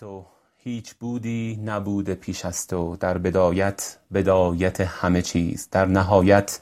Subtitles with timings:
[0.00, 0.24] تو
[0.56, 5.68] هیچ بودی نبوده پیش از تو در بدایت بدایت همه چیز.
[5.70, 6.60] در نهایت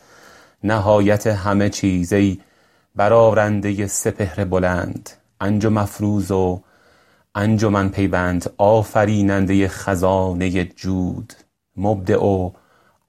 [0.64, 2.38] نهایت همه چیز ای
[2.96, 5.10] برآرنده سپهر بلند.
[5.40, 6.62] انجم افروز و
[7.34, 11.32] انجمن پیوند آفریننده خزانه جود.
[11.76, 12.50] مبدع و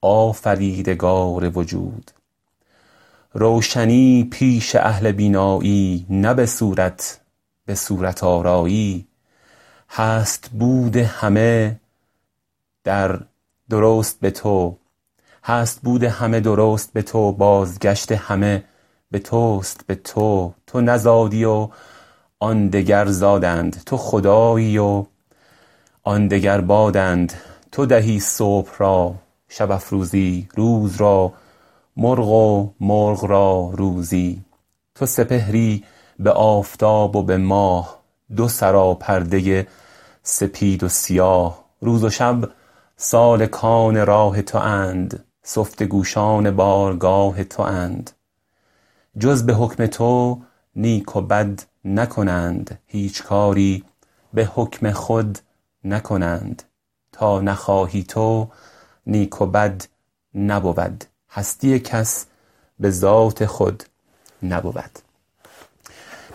[0.01, 2.11] آفریدگار وجود.
[3.33, 7.19] روشنی پیش اهل بینایی نه به صورت
[7.65, 9.08] به صورت آرایی.
[9.91, 11.79] هست بود همه
[12.83, 13.19] در
[13.69, 14.75] درست به تو.
[15.43, 18.63] هست بود همه درست به تو بازگشت همه
[19.11, 20.53] به توست به تو.
[20.67, 21.69] تو نزادی و
[22.39, 23.83] آن دگر زادند.
[23.85, 25.05] تو خدایی و
[26.03, 27.33] آن دگر بادند.
[27.71, 29.15] تو دهی صبح را
[29.49, 31.33] شب افروزی روز را
[31.97, 34.41] مرغ و مرغ را روزی.
[34.95, 35.83] تو سپهری
[36.19, 37.99] به آفتاب و به ماه
[38.35, 39.67] دو سراپرده
[40.29, 42.49] سپید و سیاه روز و شب
[42.97, 48.11] سالکان راه تواند سفته گوشان بارگاه تواند.
[49.19, 50.41] جز به حکم تو
[50.75, 53.83] نیک و بد نکنند هیچ کاری
[54.33, 55.39] به حکم خود
[55.83, 56.63] نکنند.
[57.11, 58.47] تا نخواهی تو
[59.07, 59.85] نیک و بد
[60.35, 62.25] نبود هستی کس
[62.79, 63.83] به ذات خود
[64.43, 64.99] نبود.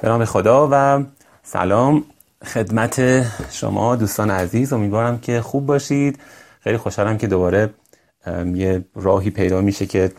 [0.01, 1.05] به نام خدا و
[1.43, 2.05] سلام.
[2.43, 6.19] خدمت شما دوستان عزیز امیدوارم که خوب باشید.
[6.61, 7.71] خیلی خوشحالم که دوباره
[8.55, 10.13] یه راهی پیدا میشه که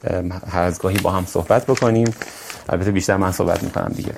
[0.48, 2.14] هر از گاهی با هم صحبت بکنیم.
[2.70, 4.14] البته بیشتر من صحبت می‌کنم دیگه.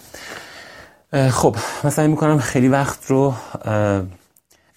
[1.30, 1.56] خب
[1.90, 3.34] سعی می‌کنم خیلی وقت رو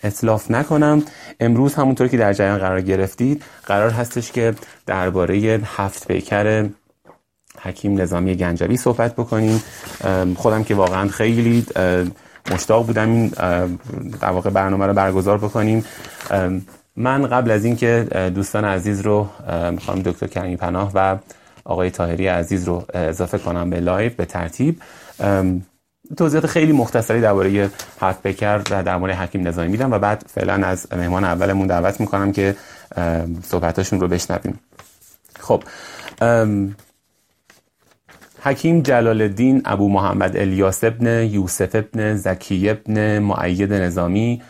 [0.03, 1.03] اتلاف نکنم.
[1.41, 4.55] امروز همونطور که در جریان قرار گرفتید قرار هستش که
[4.87, 6.69] درباره هفت پیکر
[7.63, 9.63] حکیم نظامی گنجوی صحبت بکنیم.
[10.37, 11.67] خودم که واقعا خیلی
[12.51, 13.29] مشتاق بودم این
[14.21, 15.85] در واقع برنامه رو برگزار بکنیم.
[16.97, 19.29] من قبل از اینکه دوستان عزیز رو
[19.87, 21.17] خانم دکتر کریمی پناه و
[21.65, 24.83] آقای طاهری عزیز رو اضافه کنم به live به ترتیب.
[26.17, 30.87] توضیحات خیلی مختصری درباره هفت بکر و درباره حکیم نظامی میدم و بعد فعلا از
[30.93, 32.57] مهمان اولمون دعوت می‌کنم که
[33.45, 34.61] صحبتاشون رو بشنویم.
[35.41, 35.63] خب
[38.43, 44.43] حکیم جلال الدین ابو محمد الیاس ابن یوسف ابن زکی ابن معید نظامی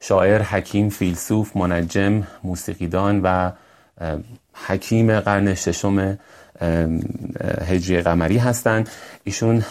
[0.00, 3.50] شاعر حکیم فیلسوف منجم موسیقیدان و
[4.66, 6.18] حکیم قرن ششم
[7.66, 8.88] هجری قمری هستند.
[9.24, 9.64] ایشون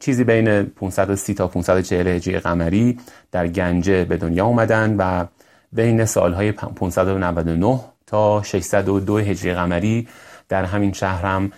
[0.00, 2.98] چیزی بین 530 تا 540 هجری قمری
[3.32, 5.24] در گنجه به دنیا اومدن و
[5.72, 10.08] بین سالهای 599 تا 602 هجری قمری
[10.48, 11.52] در همین شهر هم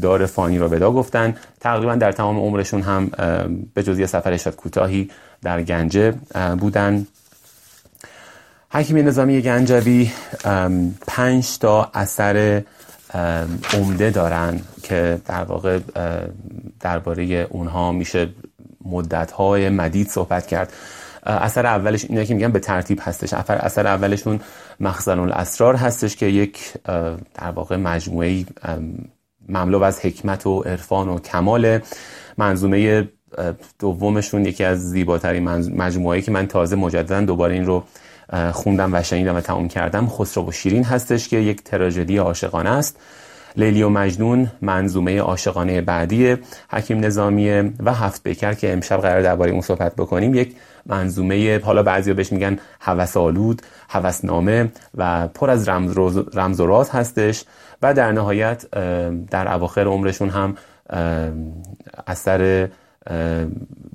[0.00, 1.36] دار فانی را ودا گفتن.
[1.60, 3.10] تقریبا در تمام عمرشون هم
[3.74, 5.10] به جز یه سفر شد کوتاهی
[5.42, 6.14] در گنجه
[6.60, 7.06] بودن.
[8.70, 10.10] حکیم نظامی گنجوی
[11.06, 12.62] پنج تا اثر
[13.74, 15.78] عمده دارن که در واقع
[16.80, 18.28] درباره اونها میشه
[18.84, 20.72] مدتهای مدید صحبت کرد.
[21.26, 23.34] اثر اولش اینه که میگن به ترتیب هستش.
[23.34, 24.40] اثر اولشون
[24.80, 26.72] مخزن الاسرار هستش که یک
[27.34, 28.44] در واقع مجموعه
[29.48, 31.80] مملو از حکمت و عرفان و کمال
[32.38, 33.08] منظومه
[33.78, 37.84] دومشون یکی از زیباترین مجموعه که من تازه مجددا دوباره این رو
[38.52, 42.96] خوندم و شنیدم و تمام کردم خسرو و شیرین هستش که یک تراژدی عاشقانه است.
[43.56, 46.36] لیلی و مجنون منظومه عاشقانه بعدی
[46.70, 50.34] حکیم نظامیه و هفت بکر که امشب قرار درباره اون صحبت بکنیم.
[50.34, 55.98] یک منظومه حالا بعضیا بهش میگن هوس آلود هوسنامه و پر از رمز,
[56.34, 57.44] رمز و راز هستش.
[57.82, 58.70] و در نهایت
[59.30, 60.56] در اواخر عمرشون هم
[62.06, 62.68] اثر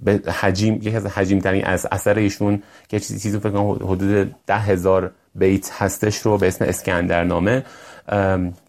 [0.03, 4.35] به حجیم یکی از حجیم ترین از اثر ایشون که چیزی چیزی فکر کنم حدود
[4.47, 7.63] ده هزار بیت هستش رو به اسم اسکندرنامه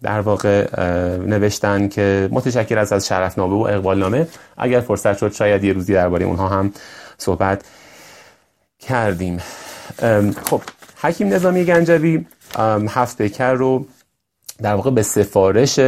[0.03, 0.77] در واقع
[1.17, 4.27] نوشتن که متشکر از از شرفنامه و اقبالنامه.
[4.57, 6.73] اگر فرصت شد شاید یه روزی درباره اونها هم
[7.19, 7.65] صحبت
[8.81, 9.39] کردیم.
[10.45, 10.63] خب
[11.03, 12.27] حکیم نظامی گنجوی
[12.89, 13.87] هفت بکر رو
[14.63, 15.81] در واقع به سفارش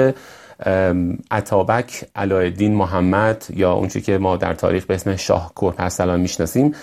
[1.31, 6.75] عطابک علایالدین محمد یا اونچه که ما در تاریخ به اسم شاه کرپرسلان می‌شناسیم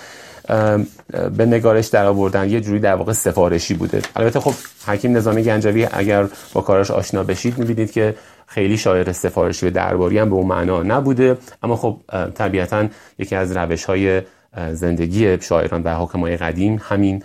[1.38, 4.02] به نگارش در آوردن یه جوری در واقع سفارشی بوده.
[4.16, 4.54] البته خب
[4.86, 8.16] حکیم نظامی گنجوی اگر با کاراش آشنا بشید می‌بینید که
[8.48, 11.38] خیلی شاعر سفارشی و درباری هم به اون معنا نبوده.
[11.64, 11.98] اما خب
[12.36, 12.88] طبیعتا
[13.20, 14.22] یکی از روش های
[14.72, 17.24] زندگی شاعران و حکمای قدیم همین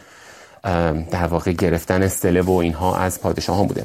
[1.11, 3.85] در واقع گرفتن سله و اینها از پادشاهان بوده.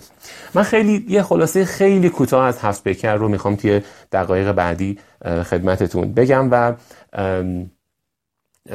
[0.54, 3.82] من خیلی یه خلاصه خیلی کوتاه از هفت بکر رو می‌خوام توی
[4.12, 6.74] دقایق بعدی خدمتتون بگم و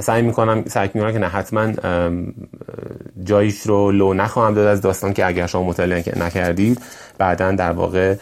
[0.00, 1.72] سعی می‌کنم سعی می‌کنم که نه حتما
[3.25, 6.82] جایش رو لو نخواهم داد از داستان که اگر شما مطالعه نکردید
[7.19, 8.16] بعدا در واقع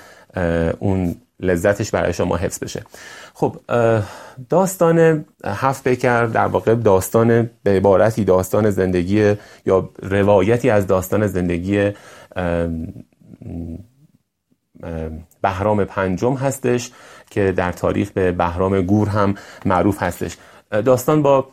[0.79, 2.83] اون لذتش برای شما حفظ بشه.
[3.35, 3.57] خب
[4.49, 9.35] داستان هفت بکر در واقع داستان به عبارتی داستان زندگی
[9.67, 11.93] یا روایتی از داستان زندگی
[15.43, 16.91] بهرام پنجم هستش
[17.31, 19.35] که در تاریخ به بهرام گور هم
[19.65, 20.37] معروف هستش.
[20.71, 21.49] داستان با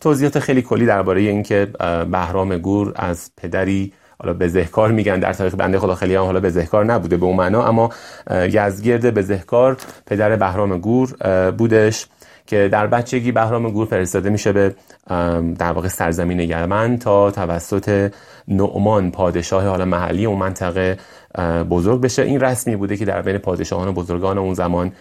[0.00, 1.68] توضیحات خیلی کلی درباره اینکه
[2.10, 6.84] بهرام گور از پدری حالا بزهکار میگن در تاریخ بنده خدا خیلی هم حالا بزهکار
[6.84, 7.90] نبوده به اون معنا اما
[8.30, 9.76] یزگرد بزهکار
[10.06, 11.16] پدر بهرام گور
[11.50, 12.06] بودش
[12.46, 14.74] که در بچگی بهرام گور فرستاده میشه به
[15.58, 18.12] در واقع سرزمین یمن تا توسط
[18.48, 20.98] نعمان پادشاه حالا محلی اون منطقه
[21.70, 22.22] بزرگ بشه.
[22.22, 24.92] این رسمی بوده که در بین پادشاهان و بزرگان اون زمان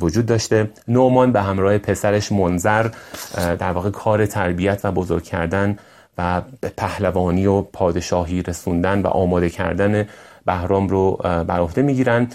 [0.00, 0.70] وجود داشته.
[0.88, 2.88] نعمان به همراه پسرش منظر
[3.36, 5.76] در واقع کار تربیت و بزرگ کردن
[6.18, 10.08] و به پهلوانی و پادشاهی رسوندن و آماده کردن
[10.46, 12.28] بهرام رو بر عهده می‌گیرن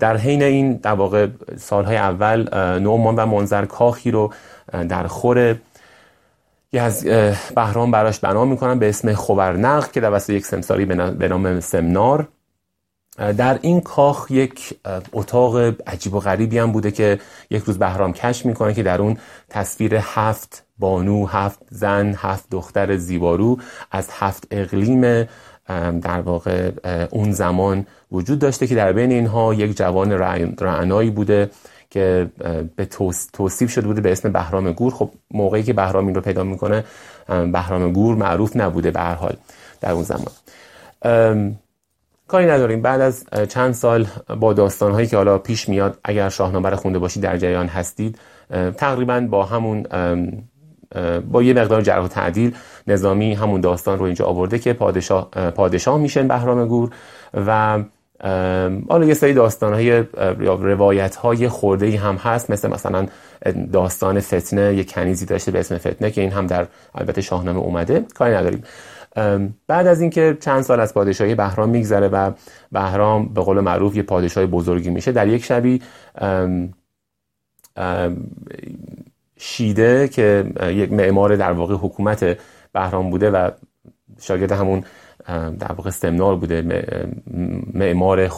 [0.00, 1.26] در حین این در واقع
[1.56, 2.48] سالهای اول
[2.78, 4.32] نعمان و منظر کاخی رو
[4.88, 5.56] در خور
[6.74, 7.04] از
[7.54, 12.28] بهرام براش بنا می‌کنن به اسم خبرنق که در وسط یک سمساری به نام سمنار.
[13.18, 14.74] در این کاخ یک
[15.12, 15.56] اتاق
[15.86, 17.18] عجیب و غریبی هم بوده که
[17.50, 19.18] یک روز بهرام کش می‌کنه که در اون
[19.48, 23.58] تصویر هفت بانو هفت زن هفت دختر زیبارو
[23.90, 25.28] از هفت اقلیم
[26.00, 26.70] در واقع
[27.10, 30.12] اون زمان وجود داشته که در بین اینها یک جوان
[30.60, 31.50] رعنایی بوده
[31.90, 32.30] که
[32.76, 32.84] به
[33.32, 34.92] توصیف شده بوده به اسم بهرام گور.
[34.92, 36.84] خب موقعی که بهرام این رو پیدا می‌کنه
[37.28, 39.36] بهرام گور معروف نبوده به هر حال
[39.80, 40.32] در اون زمان.
[42.28, 42.82] کاری نداریم.
[42.82, 44.06] بعد از چند سال
[44.40, 48.18] با داستانهایی که حالا پیش میاد اگر شاهنامه رو خونده باشید در جریان هستید
[48.76, 49.86] تقریبا با همون
[51.30, 52.54] با یه مقدار جرح و تعدیل
[52.86, 56.90] نظامی همون داستان رو اینجا آورده که پادشاه, پادشاه میشن بهرام گور
[57.34, 57.82] و
[58.88, 60.04] حالا یه سری داستان های
[60.38, 62.50] روایت های خورده هم هست.
[62.50, 63.06] مثل مثلا
[63.72, 68.04] داستان فتنه یه کنیزی داشته به اسم فتنه که این هم در البته شاهنامه اومده.
[68.14, 68.62] کاری نداریم.
[69.66, 72.32] بعد از اینکه چند سال از پادشاهی بهرام میگذره و
[72.72, 75.82] بهرام به قول معروف یه پادشاه بزرگی میشه در یک شبی
[79.36, 82.38] شیده که یک معمار در واقع حکومت
[82.72, 83.50] بهرام بوده و
[84.20, 84.84] شاگرد همون
[85.58, 86.62] در واقع سمنار بوده
[87.74, 88.28] معمار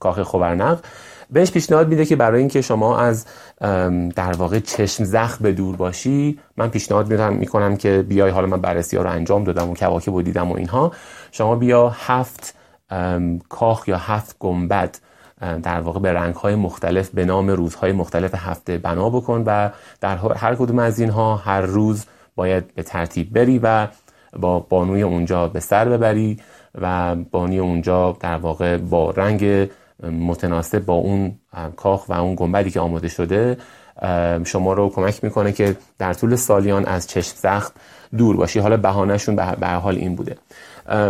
[0.00, 0.84] کاخ خبرنق
[1.32, 3.26] بهش پیشنهاد میده که برای اینکه شما از
[4.16, 8.60] در واقع چشم زخم به دور باشی من پیشنهاد میدم می‌کنم که بیای حالا من
[8.60, 10.92] بررسی ها رو انجام دادم و کواکب و دیدم و اینها
[11.32, 12.54] شما بیا هفت
[13.48, 14.98] کاخ یا هفت گنبد
[15.62, 19.70] در واقع به رنگ های مختلف به نام روزهای مختلف هفته بنا بکن و
[20.00, 22.06] در هر کدوم از اینها هر روز
[22.36, 23.88] باید به ترتیب بری و
[24.38, 26.40] با بانوی اونجا به سر ببری
[26.80, 29.68] و بانی اونجا در واقع با رنگ
[30.02, 31.34] متناسب با اون
[31.76, 33.56] کاخ و اون گنبدی که آماده شده
[34.44, 37.72] شما رو کمک می‌کنه که در طول سالیان از چشم زخم
[38.16, 38.58] دور باشی.
[38.58, 40.36] حالا بهانهشون به حال این بوده.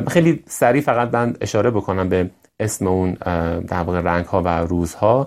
[0.09, 2.31] خیلی سریع فقط من اشاره بکنم به
[2.61, 3.13] اسم اون
[3.61, 5.27] در واقع رنگ ها و روزها.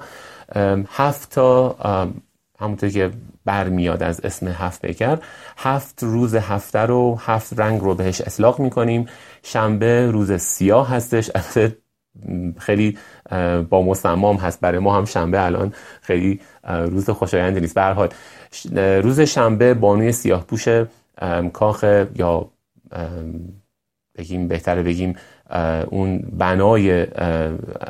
[0.87, 1.75] هفت تا
[2.59, 3.11] همونطور که
[3.45, 5.17] برمیاد از اسم هفت بکر
[5.57, 9.05] هفت روز هفته رو هفت رنگ رو بهش اطلاق می‌کنیم.
[9.43, 11.31] شنبه روز سیاه هستش.
[12.57, 12.97] خیلی
[13.69, 14.61] با مصمم هست.
[14.61, 17.75] برای ما هم شنبه الان خیلی روز خوشایندی نیست.
[17.75, 18.09] به حال
[19.01, 20.67] روز شنبه بانوی سیاه پوش
[21.53, 22.49] کاخ یا
[24.17, 25.15] بگیم بهتره بگیم
[25.89, 27.07] اون بنای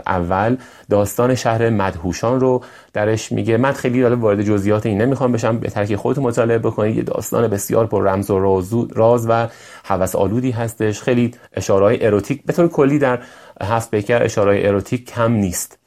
[0.08, 0.58] اول.
[0.90, 3.58] داستان شهر مدهوشان رو درش میگه.
[3.58, 5.60] من خیلی داره وارد جزئیات این نمی‌خوام بشم.
[5.60, 8.40] بهتر که خودتون مطالعه بکنید یه داستان بسیار پر رمز و
[8.96, 9.48] راز و
[9.86, 11.02] هوس آلودی هستش.
[11.02, 13.20] خیلی اشارهای اروتیک به طور کلی در
[13.62, 15.80] هفت پیکر اشارهای اروتیک کم نیست.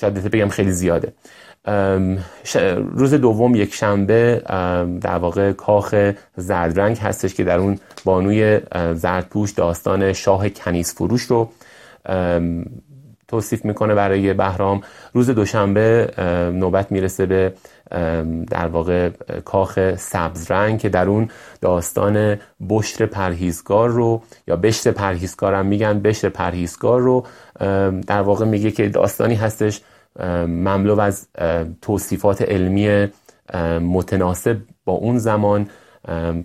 [0.00, 1.12] شاید بگم خیلی زیاده.
[2.94, 4.42] روز دوم یک شنبه
[5.00, 8.60] در واقع کاخ زردرنگ هستش که در اون بانوی
[8.94, 11.50] زردپوش داستان شاه کنیز فروش رو
[13.28, 14.80] توصیف می‌کنه برای بهرام.
[15.12, 16.08] روز دوشنبه
[16.54, 17.52] نوبت می‌رسه به
[18.50, 19.10] در واقع
[19.44, 21.28] کاخ سبز رنگ که در اون
[21.60, 22.36] داستان
[22.68, 27.26] بشر پرهیزگار رو یا بشت پرهیزگار میگن بشت پرهیزگار رو
[28.06, 29.80] در واقع میگه که داستانی هستش
[30.46, 31.28] مملو از
[31.82, 33.08] توصیفات علمی
[33.80, 35.68] متناسب با اون زمان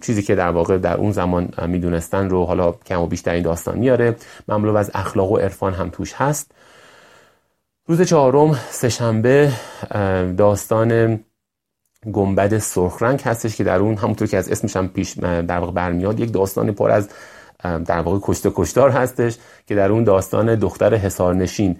[0.02, 3.78] چیزی که در واقع در اون زمان می‌دونستن رو حالا کم و بیشتر این داستان
[3.78, 4.16] میاره.
[4.48, 6.52] مملو از اخلاق و عرفان هم توش هست.
[7.86, 9.52] روز چهارم سهشنبه
[10.38, 11.20] داستان
[12.14, 15.72] گنبد سرخ رنگ هستش که در اون همونطور که از اسمش هم پیش در واقع
[15.72, 17.10] برمیاد یک داستان پر از
[17.64, 21.78] در واقع کشته کشتار هستش که در اون داستان دختر حصارنشین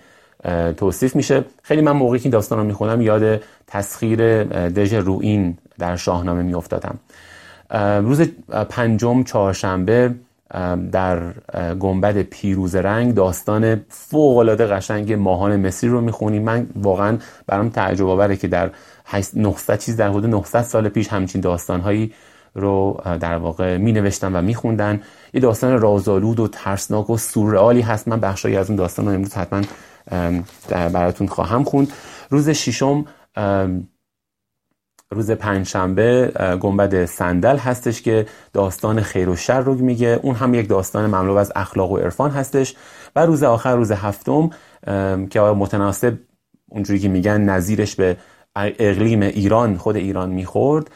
[0.78, 1.46] توصیف میشه.
[1.64, 7.00] خیلی من موقعی که این داستان رو می‌خونم یاد تسخیر دژ روئین در شاهنامه میافتادم.
[8.02, 8.22] روز
[8.70, 10.16] پنجم چهارشنبه
[10.92, 11.20] در
[11.80, 16.44] گنبد پیروز رنگ داستان فوق العاده قشنگ ماهان مصری رو می‌خونیم.
[16.44, 17.18] من واقعا
[17.48, 18.70] برام تعجب آوره که در
[19.34, 22.14] 900 چیز در حدود 900 سال پیش همچین داستانهایی
[22.56, 25.02] رو در واقع می نوشتن و می خوندن
[25.34, 28.08] یه داستان رازآلود و ترسناک و سورئالی هست.
[28.08, 29.62] من بخشایی از اون داستان رو امروز حتما
[30.70, 31.94] براتون خواهم خوند.
[32.30, 33.06] روز ششم
[35.12, 40.20] روز پنجشنبه گنبد صندل هستش که داستان خیر و شر رو میگه.
[40.24, 42.76] اون هم یک داستان مملو از اخلاق و عرفان هستش.
[43.16, 44.50] و روز آخر روز هفتم
[45.30, 46.18] که متناسب
[46.70, 48.18] اونجوری که میگن نظیرش به
[48.56, 50.92] اقلیم ایران خود ایران می‌خورد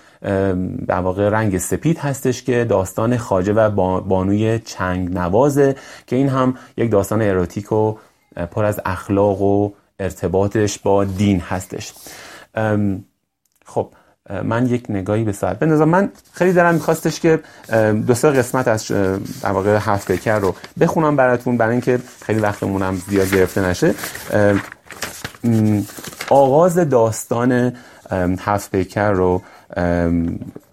[0.87, 3.69] در واقع رنگ سپید هستش که داستان خاجه و
[4.01, 5.75] بانوی چنگ نوازه
[6.07, 7.95] که این هم یک داستان اروتیک و
[8.51, 11.93] پر از اخلاق و ارتباطش با دین هستش.
[13.65, 13.89] خب
[14.43, 15.89] من یک نگاهی به ساعت بندازم.
[15.89, 17.39] من خیلی دارم میخواستش که
[18.07, 18.87] دو سه قسمت از
[19.41, 23.93] در واقع هفت پیکر رو بخونم براتون برای اینکه خیلی وقتمونم زیاد گرفته نشه.
[26.29, 27.73] آغاز داستان
[28.39, 29.41] هفت پیکر رو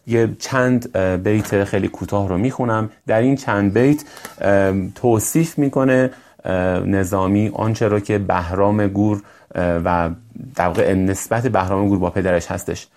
[0.06, 2.90] یه چند بیت خیلی کوتاه رو می‌خونم.
[3.06, 4.04] در این چند بیت
[4.94, 6.10] توصیف می‌کنه
[6.86, 9.22] نظامی آنچه رو که بهرام گور
[9.54, 10.10] و
[10.54, 12.88] در نسبت بهرام گور با پدرش هستش.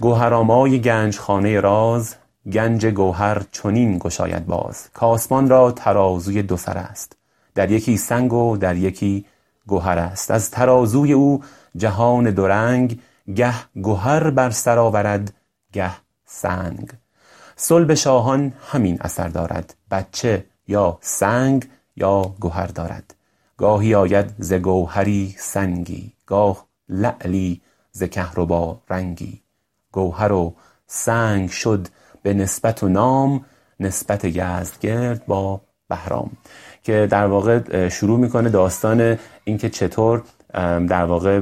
[0.00, 2.14] گوهرامای گنج خانه راز
[2.52, 4.90] گنج گوهر چنین گشاید باز.
[4.94, 7.16] کاسمان را ترازوی دو سر است.
[7.54, 9.24] در یکی سنگ و در یکی
[9.66, 10.30] گوهر است.
[10.30, 11.42] از ترازوی او
[11.76, 13.00] جهان دورنگ
[13.36, 15.34] گه گوهر بر سر آورد
[15.72, 15.90] گه
[16.26, 16.90] سنگ.
[17.56, 19.74] صلب شاهان همین اثر دارد.
[19.90, 21.68] بچه یا سنگ
[22.00, 23.14] یا گوهر دارد.
[23.56, 27.60] گاهی آید ز گوهری سنگی گاه لعلی
[27.92, 29.42] ز کهربا رنگی.
[29.92, 30.54] گوهر و
[30.86, 31.88] سنگ شد
[32.22, 33.44] به نسبت و نام
[33.80, 36.30] نسبت یزدگرد با بهرام.
[36.82, 40.22] که در واقع شروع می‌کنه داستان اینکه چطور
[40.88, 41.40] در واقع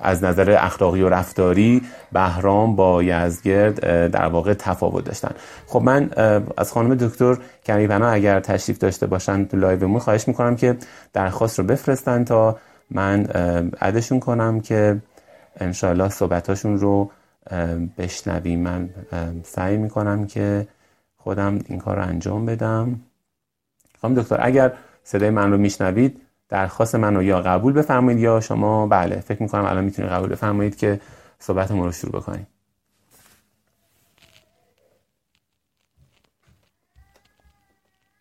[0.00, 1.82] از نظر اخلاقی و رفتاری
[2.12, 5.30] بهرام با یزگرد در واقع تفاوت داشتن.
[5.66, 6.10] خب من
[6.56, 10.76] از خانم دکتر کمی پناه اگر تشریف داشته باشن تو لایومون خواهش می‌کنم که
[11.12, 12.58] درخواست رو بفرستن تا
[12.90, 13.24] من
[13.80, 15.02] عدشون کنم که
[15.60, 17.10] انشاءالله صحبتاشون رو
[17.98, 18.60] بشنویم.
[18.60, 18.90] من
[19.44, 20.68] سعی می‌کنم که
[21.16, 23.00] خودم این کار رو انجام بدم.
[24.02, 24.72] خانم دکتر اگر
[25.04, 29.64] صدای من رو میشنوید درخواست من رو یا قبول بفرمایید یا شما بله فکر می‌کنم
[29.64, 31.00] الان می‌تونید قبول بفرمایید که
[31.38, 32.46] صحبت ما رو شروع بکنیم.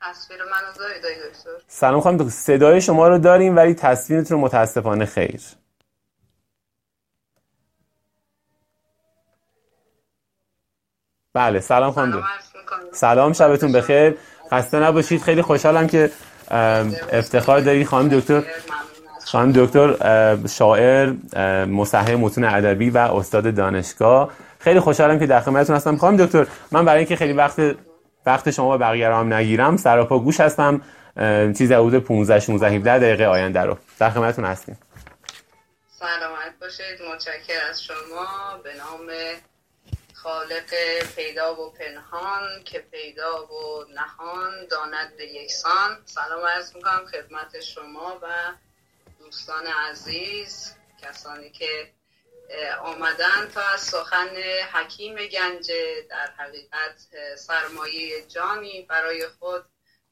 [0.01, 5.05] تصویر منو دارید دکتر؟ سلام خانم دکتر صدای شما رو داریم ولی تصویرتون رو متاسفانه
[5.05, 5.41] خیر.
[11.33, 12.24] بله سلام خانم
[12.91, 14.17] سلام شبتون بخیر.
[14.51, 15.21] خسته نباشید.
[15.21, 16.12] خیلی خوشحالم که
[16.51, 18.44] افتخار دارید خانم دکتر
[19.25, 19.96] خانم دکتر
[20.48, 21.13] شاعر
[21.65, 24.32] مصحح متون ادبی و استاد دانشگاه.
[24.60, 25.98] خیلی خوشحالم که در خدمتتون هستم.
[25.98, 27.62] خانم دکتر من برای اینکه خیلی وقت
[28.25, 30.82] وقت شما و بقیه رو هم نگیرم سراپا گوش هستم.
[31.58, 34.77] چیز حدود 15 16 17 دقیقه آینده رو در خدمتتون هستیم.
[36.00, 37.13] سلامت باشید.
[37.13, 38.25] متشکر از شما.
[38.63, 39.08] به نام
[40.29, 40.74] خالق
[41.15, 46.03] پیدا و پنهان که پیدا و نهان داند به یکسان.
[46.05, 48.53] سلام عرض می‌کنم خدمت شما و
[49.19, 51.93] دوستان عزیز کسانی که
[52.81, 54.36] آمدن تا از سخن
[54.74, 56.98] حکیم گنجه در حقیقت
[57.36, 59.65] سرمایه جانی برای خود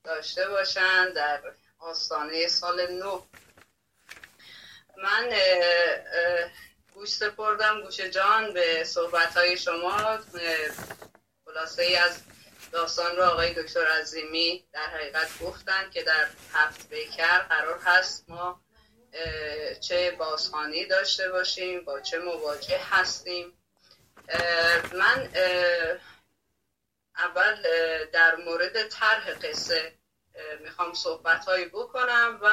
[0.04, 1.42] داشته باشند در
[1.80, 3.22] آستانه سال نو.
[4.98, 5.30] من
[6.98, 10.20] گوش سپردم گوش جان به صحبت های شما
[11.46, 12.22] خلاصه ای از
[12.72, 18.62] داستان رو آقای دکتر عظیمی در حقیقت گفتن که در هفت بیکر قرار هست ما
[19.80, 23.58] چه بازخانی داشته باشیم با چه مواجه هستیم.
[24.94, 25.30] من
[27.18, 27.56] اول
[28.14, 29.94] در مورد طرح قصه
[30.60, 32.50] می‌خوام صحبت هایی بکنم و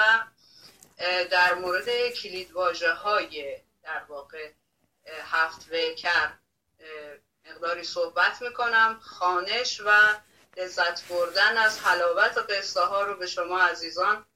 [1.30, 2.50] در مورد کلید
[3.02, 4.50] های در واقع
[5.22, 6.32] هفت ویکر
[7.50, 9.90] مقداری صحبت می‌کنم خانش و
[10.56, 14.26] لذت بردن از حلاوت و قصه ها رو به شما عزیزان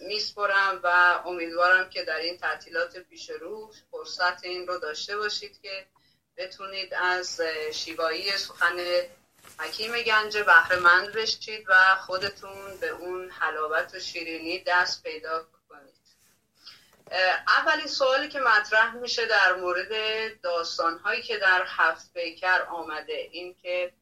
[0.00, 5.86] میسپرم و امیدوارم که در این تعطیلات پیش رو فرصت این رو داشته باشید که
[6.36, 7.40] بتونید از
[7.72, 8.76] شیوایی سخن
[9.58, 11.74] حکیم گنج بهره بشید و
[12.06, 15.63] خودتون به اون حلاوت و شیرینی دست پیدا کنید
[17.46, 19.90] اولین سوالی که مطرح میشه در مورد
[20.40, 23.28] داستان هایی که در هفت پیکر آمده.
[23.30, 23.94] این که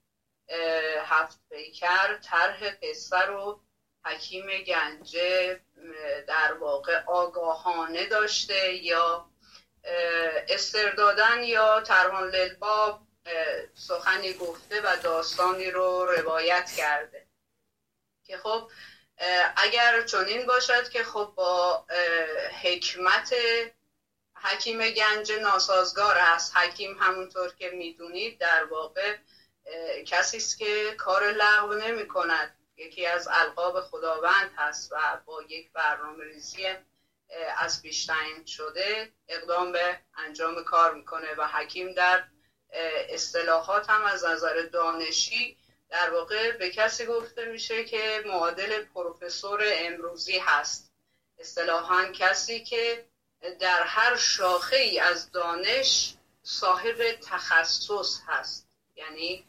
[1.05, 3.61] هفت پیکر طرح قصه رو
[4.05, 5.61] حکیم گنجه
[6.27, 9.31] در واقع آگاهانه داشته یا
[10.49, 13.01] استردادن یا ترهان للباب
[13.75, 17.27] سخنی گفته و داستانی رو روایت کرده.
[18.25, 18.71] که خب
[19.57, 21.87] اگر چنین باشد که خب با
[22.63, 23.35] حکمت
[24.35, 26.57] حکیم گنج ناسازگار است.
[26.57, 29.17] حکیم همونطور که می‌دونید در واقع
[30.07, 35.73] کسی است که کار لغو نمی کند یکی از القاب خداوند هست و با یک
[35.73, 36.67] برنامه ریزی
[37.57, 38.11] از پیش
[38.47, 42.25] شده اقدام به انجام کار می‌کنه و حکیم در
[43.09, 45.57] اصطلاحات هم از نظر دانشی
[45.93, 50.93] در واقع به کسی گفته میشه که معادل پروفسور امروزی هست.
[51.39, 53.05] اصطلاحا کسی که
[53.61, 58.67] در هر شاخه ای از دانش صاحب تخصص هست.
[58.97, 59.45] یعنی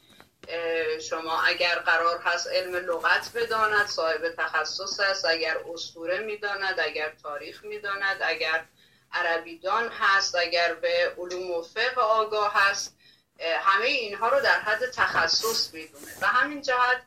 [1.10, 5.26] شما اگر قرار هست علم لغت بداند صاحب تخصص است.
[5.26, 8.66] اگر اسطوره می‌داند اگر تاریخ می‌داند اگر
[9.12, 12.98] عربیدان هست اگر به علوم و فقه آگاه هست.
[13.40, 16.12] همه اینها رو در حد تخصص می‌دونه.
[16.22, 17.04] و همین جهت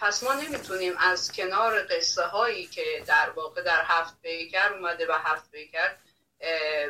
[0.00, 5.12] پس ما نمی‌تونیم از کنار قصه هایی که در واقع در هفت پیکر اومده و
[5.12, 5.96] هفت پیکر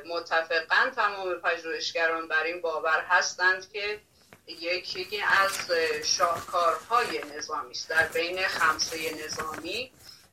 [0.06, 4.00] متفقا تمام پژوهشگران بر این باور هستند که
[4.46, 5.70] یکی از
[6.04, 7.88] شاهکارهای نظامی است.
[7.88, 9.92] در بین خمسه نظامی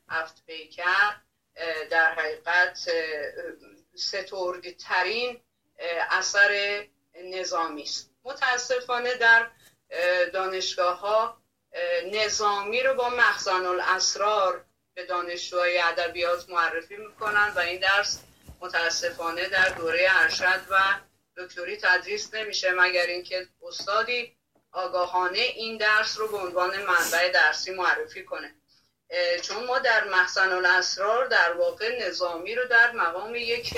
[0.09, 1.15] هفت پیکر
[1.89, 2.77] در حقیقت
[3.95, 5.41] سترگ ترین
[6.09, 6.83] اثر
[7.15, 9.47] نظامی است متاسفانه در
[10.33, 11.37] دانشگاه ها
[12.11, 18.19] نظامی رو با مخزن الاسرار به دانشجوهای ادبیات معرفی می‌کنن و این درس
[18.59, 20.77] متاسفانه در دوره ارشد و
[21.37, 24.35] دکتری تدریس نمیشه مگر اینکه استادی
[24.71, 28.55] آگاهانه این درس رو به عنوان منبع درسی معرفی کنه.
[29.41, 33.73] چون ما در محسن الاسرار در واقع نظامی رو در مقام یک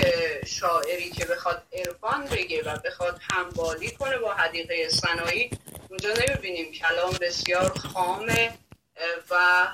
[0.46, 5.50] شاعری که بخواد عرفان بگه و بخواد همبالی کنه با حدیقه صنایی
[5.90, 6.72] اونجا نمی‌بینیم.
[6.72, 8.58] کلام بسیار خامه
[9.30, 9.68] و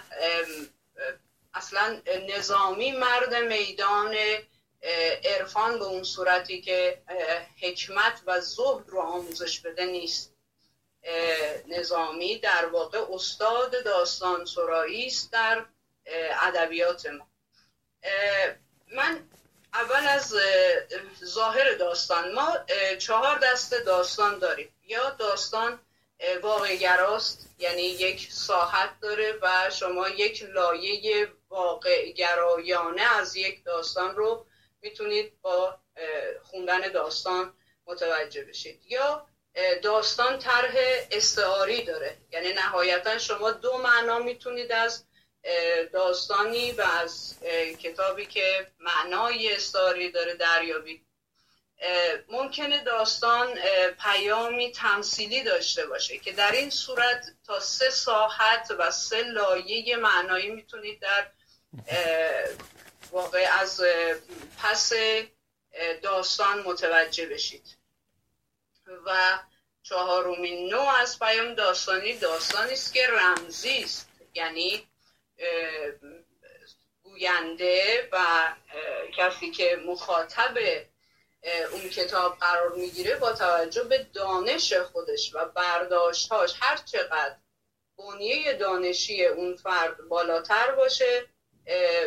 [1.53, 2.01] اصلا
[2.37, 4.15] نظامی مرد میدان
[5.23, 7.01] عرفان به اون صورتی که
[7.61, 10.30] حکمت و زهد رو آموزش بده نیست.
[11.67, 15.65] نظامی در واقع استاد داستان سرایی است در
[16.41, 17.27] ادبیات ما.
[18.95, 19.29] من
[19.73, 20.35] اول از
[21.23, 22.57] ظاهر داستان ما
[22.99, 24.73] چهار دست داستان داریم.
[24.83, 25.79] یا داستان
[26.41, 34.45] واقعگراست یعنی یک ساحت داره و شما یک لایه واقعگرایانه از یک داستان رو
[34.81, 35.79] می‌تونید با
[36.43, 37.53] خوندن داستان
[37.85, 38.81] متوجه بشید.
[38.87, 39.27] یا
[39.81, 40.73] داستان طرح
[41.11, 42.17] استعاری داره.
[42.31, 45.05] یعنی نهایتا شما دو معنا می‌تونید از
[45.93, 47.35] داستانی و از
[47.79, 51.05] کتابی که معنای استعاری داره دریابید.
[52.27, 53.59] ممکنه داستان
[54.03, 60.49] پیامی تمثیلی داشته باشه که در این صورت تا سه ساحت و سه لایه معنایی
[60.49, 61.27] می‌تونید در
[63.11, 63.83] واقع از
[64.63, 64.93] پس
[66.01, 67.80] داستان متوجه بشید.
[69.05, 69.39] و
[69.83, 74.09] چهارمین نوع از پیام داستانی داستانی است که رمزی است.
[74.33, 74.87] یعنی
[77.03, 78.17] گوینده و
[79.17, 80.57] کسی که مخاطب
[81.71, 86.53] اون کتاب قرار می‌گیره با توجه به دانش خودش و برداشتهاش.
[86.59, 87.35] هر چقدر
[87.97, 91.25] بنیه دانشی اون فرد بالاتر باشه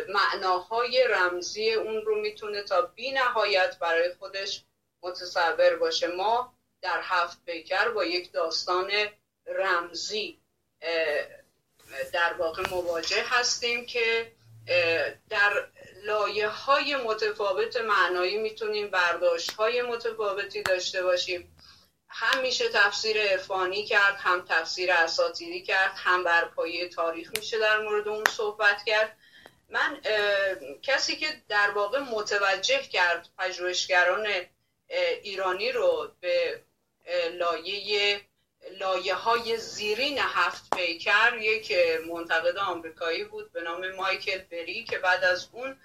[0.09, 4.63] معناهای رمزی اون رو می‌تونه تا بی نهایت برای خودش
[5.01, 6.07] متصور باشه.
[6.07, 6.54] ما
[6.85, 8.91] در هفت پیکر با یک داستان
[9.47, 10.39] رمزی
[12.13, 14.31] در واقع مواجه هستیم که
[15.29, 15.67] در
[16.03, 21.55] لایه های متفاوت معنایی می‌تونیم برداشت های متفاوتی داشته باشیم.
[22.09, 27.79] هم میشه تفسیر عرفانی کرد هم تفسیر اساتیری کرد هم بر پایه تاریخ میشه در
[27.79, 29.17] مورد اون صحبت کرد.
[29.69, 30.01] من
[30.81, 34.27] کسی که در واقع متوجه کرد پژوهشگران
[35.23, 36.61] ایرانی رو به
[37.31, 38.21] لایه
[38.71, 41.73] لایه های زیرین هفت پیکر یک
[42.07, 45.79] منتقد آمریکایی بود به نام مایکل بری که بعد از اون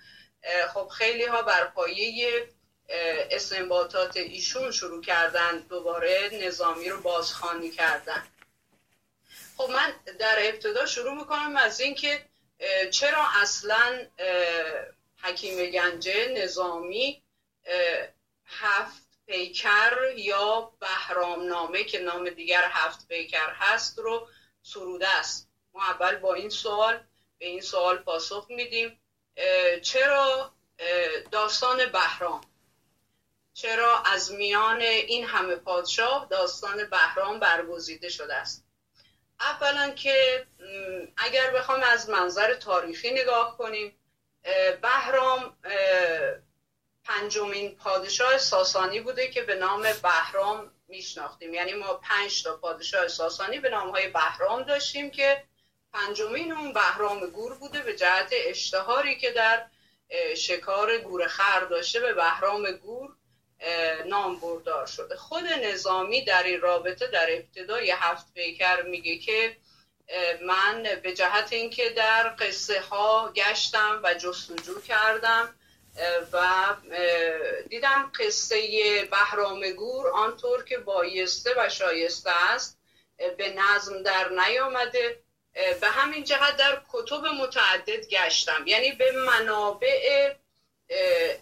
[0.74, 2.48] خب خیلی ها بر پایه
[3.30, 8.26] استنباطات ایشون شروع کردن دوباره نظامی رو بازخوانی کردن.
[9.56, 12.24] خب من در ابتدا شروع می‌کنم از اینکه
[12.90, 14.06] چرا اصلا
[15.22, 17.22] حکیم گنجه نظامی
[18.46, 24.28] هفت پیکر یا بهرام نامه که نام دیگر هفت پیکر هست رو
[24.62, 25.48] سروده است.
[25.74, 27.04] ما اول با این سوال
[27.38, 29.00] به این سوال پاسخ میدیم.
[29.82, 30.52] چرا
[31.30, 32.40] داستان بهرام؟
[33.54, 38.64] چرا از میان این همه پادشاه داستان بهرام برگزیده شده است؟
[39.40, 40.46] اولا که
[41.16, 43.96] اگر بخوام از منظر تاریخی نگاه کنیم
[44.82, 45.56] بهرام
[47.04, 51.54] پنجمین پادشاه ساسانی بوده که به نام بهرام میشناختیم.
[51.54, 55.44] یعنی ما پنج تا پادشاه ساسانی به نام های بهرام داشتیم که
[55.92, 59.66] پنجمین اون بهرام گور بوده به جهت اشتهاری که در
[60.36, 63.16] شکار گور خر داشته به بهرام گور
[64.06, 65.16] نام بردار شده.
[65.16, 69.56] خود نظامی در این رابطه در ابتدای هفت پیکر میگه که
[70.42, 75.54] من به جهت اینکه در قصه ها گشتم و جستجو کردم
[76.32, 76.46] و
[77.68, 78.58] دیدم قصه
[79.10, 82.78] بهرام گور آنطور که بایسته و شایسته است
[83.36, 85.22] به نظم در نیامده.
[85.80, 88.66] به همین جهت در کتب متعدد گشتم.
[88.66, 90.34] یعنی به منابع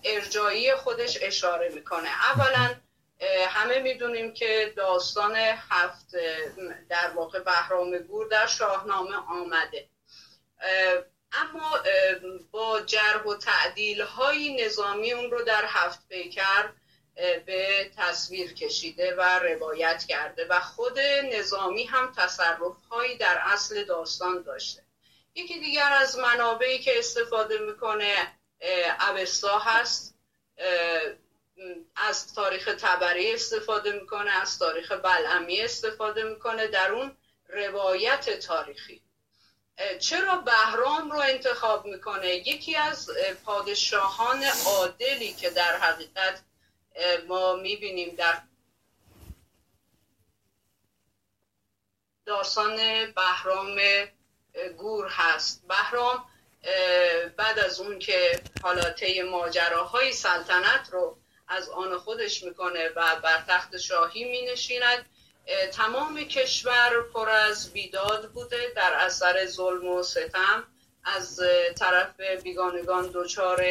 [0.04, 2.08] ارجایی خودش اشاره می‌کنه.
[2.08, 2.74] اولا
[3.48, 5.36] همه می‌دونیم که داستان
[5.70, 6.16] هفت
[6.88, 9.88] در واقع بهرام گور در شاهنامه آمده.
[11.32, 11.80] اما
[12.50, 16.72] با جرح و تعدیل های نظامی اون رو در هفت پیکر
[17.46, 20.98] به تصویر کشیده و روایت کرده و خود
[21.32, 22.60] نظامی هم تصرف
[22.90, 24.82] هایی در اصل داستان داشته.
[25.34, 28.38] یکی دیگر از منابعی که استفاده می‌کنه
[29.10, 30.14] اوستا هست.
[31.96, 36.66] از تاریخ تبری استفاده می‌کنه از تاریخ بلعمی استفاده می‌کنه.
[36.66, 37.16] در اون
[37.48, 39.02] روایت تاریخی
[40.00, 43.10] چرا بهرام رو انتخاب می‌کنه؟ یکی از
[43.44, 46.42] پادشاهان عادلی که در حقیقت
[47.28, 48.42] ما می‌بینیم در
[52.26, 52.76] داستان
[53.12, 53.78] بهرام
[54.78, 55.66] گور هست.
[55.68, 56.24] بهرام
[57.36, 63.44] بعد از اون که حالا طی ماجراهای سلطنت رو از آن خودش می‌کنه و بر
[63.48, 65.06] تخت شاهی مینشیند
[65.72, 70.64] تمام کشور پر از بیداد بوده در اثر ظلم و ستم.
[71.04, 71.40] از
[71.78, 73.64] طرف بیگانگان دچار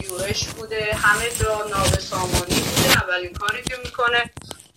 [0.00, 0.94] یورش بوده.
[0.94, 3.02] همه جا نابسامانی بوده.
[3.02, 4.30] اولین کاری که می‌کنه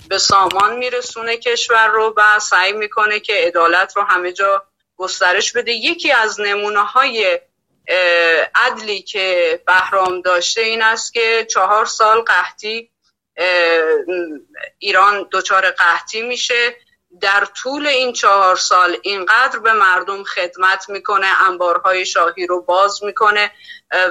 [0.10, 4.66] به سامان میرسونه کشور رو و سعی می‌کنه که عدالت رو همه جا
[4.98, 5.72] گسترش بده.
[5.72, 7.40] یکی از نمونه های
[8.56, 12.89] عدلی که بهرام داشته این است که چهار سال قحطی
[14.80, 16.76] ایران دچار قحطی میشه.
[17.22, 23.52] در طول این چهار سال اینقدر به مردم خدمت می‌کنه انبارهای شاهی رو باز می‌کنه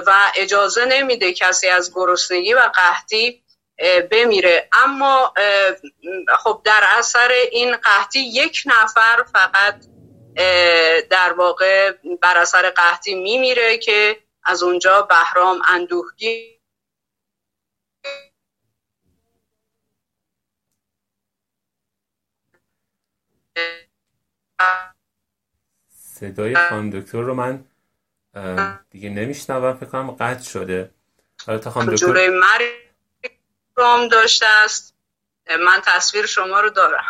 [0.07, 3.43] و اجازه نمیده کسی از گرسنگی و قحطی
[4.11, 4.69] بمیره.
[4.73, 5.33] اما
[6.43, 9.85] خب در اثر این قحطی یک نفر فقط
[11.09, 16.58] در واقع بر اثر قحطی میمیره که از اونجا بهرام اندوهگی
[25.89, 27.65] صدای خانم دکتر رو من
[28.89, 30.91] دیگه نمیشنوم فکر کنم قطع شده.
[31.47, 34.95] حالا تا خانم دکتر مرگ داشته است.
[35.49, 37.03] من تصویر شما رو دارم.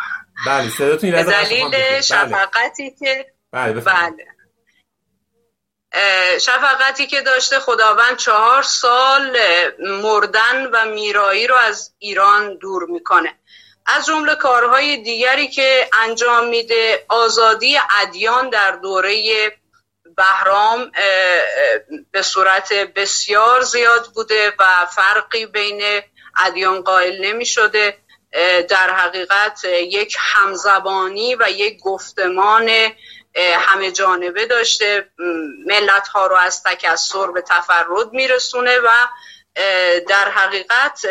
[0.46, 2.00] بله صداتون دلیل بله.
[2.00, 4.26] شفقتی که بله, بله.
[6.40, 9.36] شفقتی که داشته خداوند چهار سال
[9.78, 13.38] مردن و میرایی رو از ایران دور می‌کنه.
[13.96, 19.22] از جمله کارهای دیگری که انجام میده آزادی ادیان در دوره
[20.16, 20.92] بهرام
[22.10, 26.02] به صورت بسیار زیاد بوده و فرقی بین
[26.46, 27.98] ادیان قائل نمی شده
[28.68, 32.70] در حقیقت یک همزبانی و یک گفتمان
[33.36, 35.10] همه جانبه داشته.
[35.66, 38.88] ملت ها رو از تکسر به تفرد میرسونه و
[40.08, 41.06] در حقیقت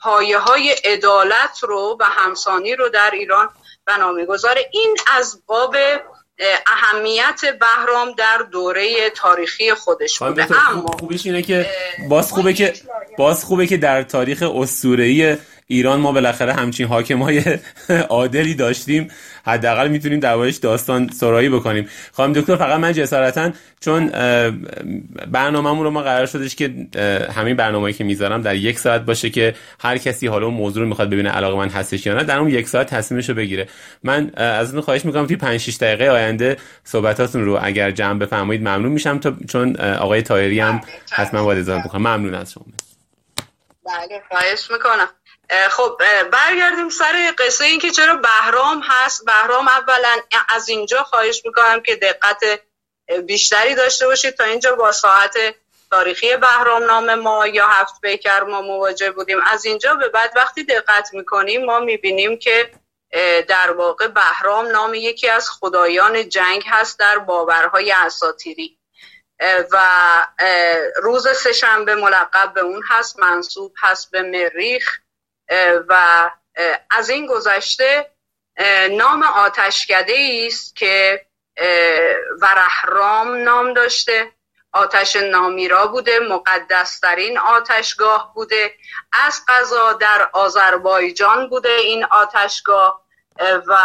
[0.00, 3.48] پایه های عدالت رو و همسانی رو در ایران
[3.86, 4.68] بنا می‌گذاره.
[4.72, 5.76] این از باب
[6.66, 10.46] اهمیت بهرام در دوره تاریخی خودش بوده.
[10.70, 11.66] اما خوبیش اینه که
[12.08, 12.74] باز خوبه که
[13.18, 15.36] باز خوبه که در تاریخ اسطوره‌ای
[15.70, 17.42] ایران ما بالاخره همچین حاکمای
[18.08, 19.08] عادلی داشتیم.
[19.44, 21.88] حداقل می‌تونیم دربارش داستان سرایی بکنیم.
[22.12, 23.50] خانم دکتر فقط من جسارتا
[23.80, 24.06] چون
[25.26, 26.74] برنامه‌مون رو ما قرار شدش که
[27.34, 30.88] همین برنامه‌ای که می‌ذارم در یک ساعت باشه که هر کسی حالا اون موضوع رو
[30.88, 33.68] می‌خواد ببینه علاقه من هستش یا نه در اون یک ساعت تصمیمش رو بگیره.
[34.02, 38.62] من از اون خواهش می‌کنم توی 5 6 دقیقه آینده صحبتاتون رو اگر جمع بفرمایید
[38.62, 39.18] ممنون میشم.
[39.18, 42.00] تا چون آقای تایری هم بله، حتما اظهار بکنم.
[42.00, 42.64] ممنون از شما.
[43.86, 45.08] بله خواهش می‌کنم.
[45.70, 46.00] خب
[46.32, 49.24] برگردیم سر قصه این که چرا بهرام هست.
[49.24, 50.16] بهرام اولا
[50.48, 52.44] از اینجا خواهش می‌کنم که دقت
[53.26, 55.38] بیشتری داشته باشید تا اینجا با ساعت
[55.90, 59.40] تاریخی بهرام نام ما یا هفت پیکر ما مواجه بودیم.
[59.40, 62.70] از اینجا به بعد وقتی دقت می‌کنیم ما می‌بینیم که
[63.48, 68.78] در واقع بهرام نام یکی از خدایان جنگ هست در باورهای اساتیری
[69.72, 69.80] و
[70.96, 74.98] روز سهشنبه ملقب به اون هست منصوب هست به مریخ.
[75.88, 75.94] و
[76.90, 78.10] از این گذشته
[78.90, 81.26] نام آتشکده است که
[82.40, 84.32] ورحرام نام داشته.
[84.72, 88.74] آتش نامیرا بوده مقدسترین آتشگاه بوده.
[89.26, 93.04] از قضا در آذربایجان بوده این آتشگاه
[93.66, 93.78] و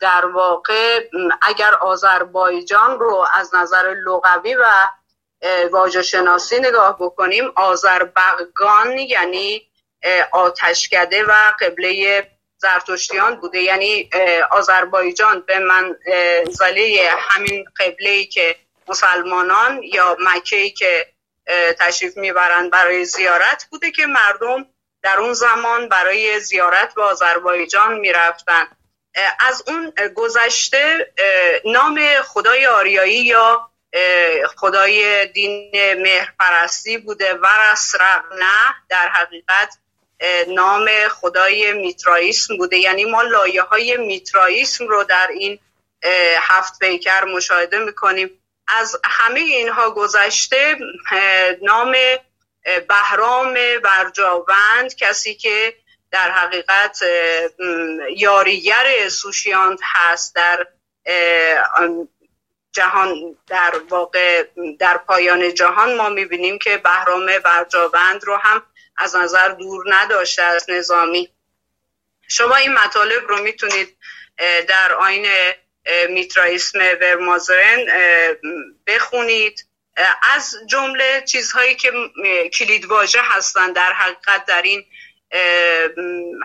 [0.00, 1.08] در واقع
[1.42, 4.66] اگر آذربایجان رو از نظر لغوی و
[5.70, 9.69] واجه شناسی نگاه بکنیم آذربغان یعنی
[10.32, 13.62] آتشکده و قبله زرتشتیان بوده.
[13.62, 14.10] یعنی
[14.50, 18.56] آذربایجان به منزله همین قبله که
[18.88, 21.06] مسلمانان یا مکه که
[21.78, 24.66] تشریف می‌برند برای زیارت بوده که مردم
[25.02, 28.66] در اون زمان برای زیارت به آذربایجان می‌رفتن.
[29.40, 31.12] از اون گذشته
[31.64, 33.70] نام خدای آریایی یا
[34.56, 35.70] خدای دین
[36.02, 37.34] مهرپرستی بوده.
[37.34, 39.78] ورس رقنه در حقیقت
[40.48, 42.76] نام خدای میترائیسم بوده.
[42.78, 45.58] یعنی ما لایه های میترائیسم رو در این
[46.40, 48.30] هفت پیکر مشاهده می‌کنیم.
[48.68, 50.76] از همه اینها گذشته
[51.62, 51.96] نام
[52.88, 53.54] بهرام
[53.84, 55.74] برجاوند کسی که
[56.10, 56.98] در حقیقت
[58.16, 60.66] یاریگر سوشیانت هست در
[62.72, 64.44] جهان در واقع
[64.78, 68.62] در پایان جهان ما می‌بینیم که بهرام برجاوند رو هم
[69.00, 71.28] از نظر دور نداشته از نظامی.
[72.28, 73.96] شما این مطالب رو می‌تونید
[74.68, 75.26] در آین
[76.08, 77.86] میترائیسم ورمازرن
[78.86, 79.66] بخونید.
[80.34, 81.92] از جمله چیزهایی که
[82.52, 84.84] کلیدواژه هستند در حقیقت در این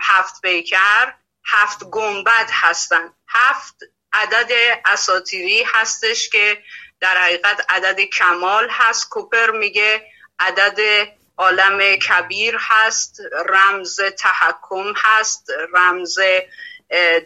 [0.02, 1.12] هفت بیکر
[1.44, 3.74] هفت گنبد هستند هفت
[4.12, 4.52] عدد
[4.84, 6.62] اساتیری هستش که
[7.00, 9.08] در حقیقت عدد کمال هست.
[9.08, 10.06] کوپر میگه
[10.38, 16.18] عدد عالم کبیر هست رمز تحکم هست رمز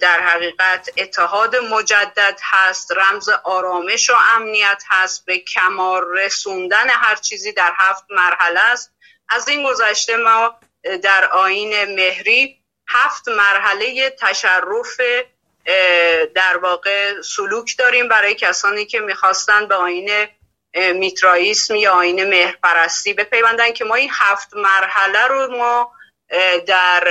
[0.01, 7.53] در حقیقت اتحاد مجدد هست رمز آرامش و امنیت هست به کمال رسوندن هر چیزی
[7.53, 8.92] در هفت مرحله است.
[9.29, 10.61] از این گذشته ما
[11.03, 15.01] در آین مهری هفت مرحله تشرف
[16.35, 20.29] در واقع سلوک داریم برای کسانی که می‌خواستن به آین
[20.74, 25.92] میترائیسم یا آین مهرپرستی بپیوندن که ما این هفت مرحله رو ما
[26.66, 27.09] در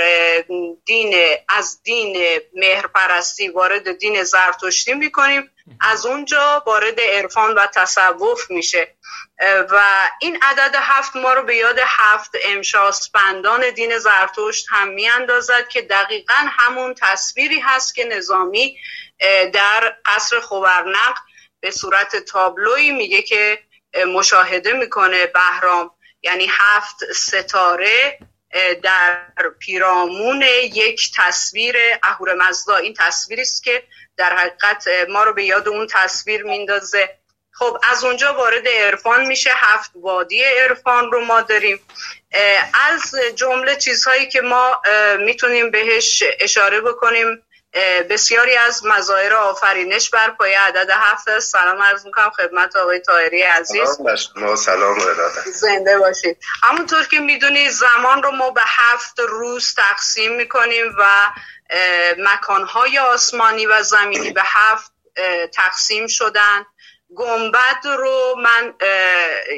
[0.84, 1.14] دین
[1.48, 5.50] از دین مهرپرستی وارد دین زرتشتی می‌کنیم.
[5.80, 8.94] از اونجا وارد عرفان و تصوف میشه.
[9.70, 15.82] و این عدد هفت ما رو به یاد هفت امشاسپندان دین زرتشت هم میاندازد که
[15.82, 18.76] دقیقا همون تصویری هست که نظامی
[19.52, 21.14] در قصر خوبرنق
[21.60, 23.58] به صورت تابلوی میگه که
[24.06, 25.90] مشاهده می‌کنه بهرام.
[26.22, 28.18] یعنی هفت ستاره
[28.82, 29.26] در
[29.58, 30.42] پیرامون
[30.72, 33.82] یک تصویر اهورمزدا این تصویری است که
[34.16, 37.16] در حقیقت ما رو به یاد اون تصویر میندازه.
[37.52, 39.50] خب از اونجا وارد عرفان میشه.
[39.54, 41.80] هفت وادی عرفان رو ما داریم.
[42.90, 44.82] از جمله چیزهایی که ما
[45.18, 47.42] می‌تونیم بهش اشاره بکنیم.
[48.10, 51.38] بسیاری از مظاهر آفرینش بر پایه عدد هفت.
[51.38, 53.88] سلام عرض می‌کنم خدمت آقای تایری عزیز.
[54.56, 54.98] سلام
[55.46, 56.38] زنده باشید.
[56.62, 61.32] همونطور که می‌دونید زمان رو ما به هفت روز تقسیم می‌کنیم و
[62.18, 64.92] مکانهای آسمانی و زمینی به هفت
[65.54, 66.66] تقسیم شدن.
[67.16, 68.74] گنبد رو من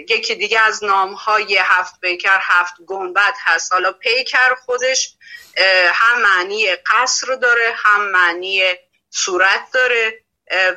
[0.09, 3.73] یکی دیگه از نام های هفت پیکر هفت گنبد هست.
[3.73, 5.15] حالا پیکر خودش
[5.93, 8.63] هم معنی قصر داره هم معنی
[9.11, 10.19] صورت داره.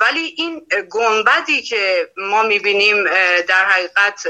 [0.01, 3.03] ولی این گنبدی که ما می‌بینیم
[3.41, 4.27] در حقیقت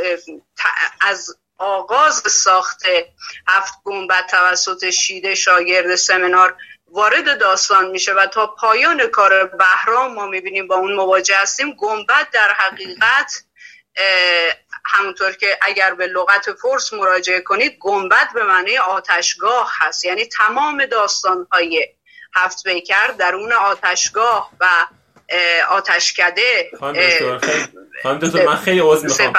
[1.02, 2.84] از آغاز ساخت
[3.48, 6.58] هفت گنبد توسط شیده شاگرد سمینار
[6.92, 12.28] وارد داستان میشه و تا پایان کار بهرام ما می‌بینیم با اون مواجه هستیم گنبد
[12.34, 13.44] در حقیقت
[14.86, 20.06] همونطور که اگر به لغت فرس مراجعه کنید گنبد به معنی آتشگاه هست.
[20.06, 21.88] یعنی تمام داستانهای
[22.36, 24.66] هفت پیکر درون آتشگاه و
[25.70, 26.72] آتشکده
[28.04, 29.34] خانم دکتر من خیلی عذر می‌خوام.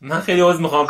[0.00, 0.86] من خیلی عذر می‌خوام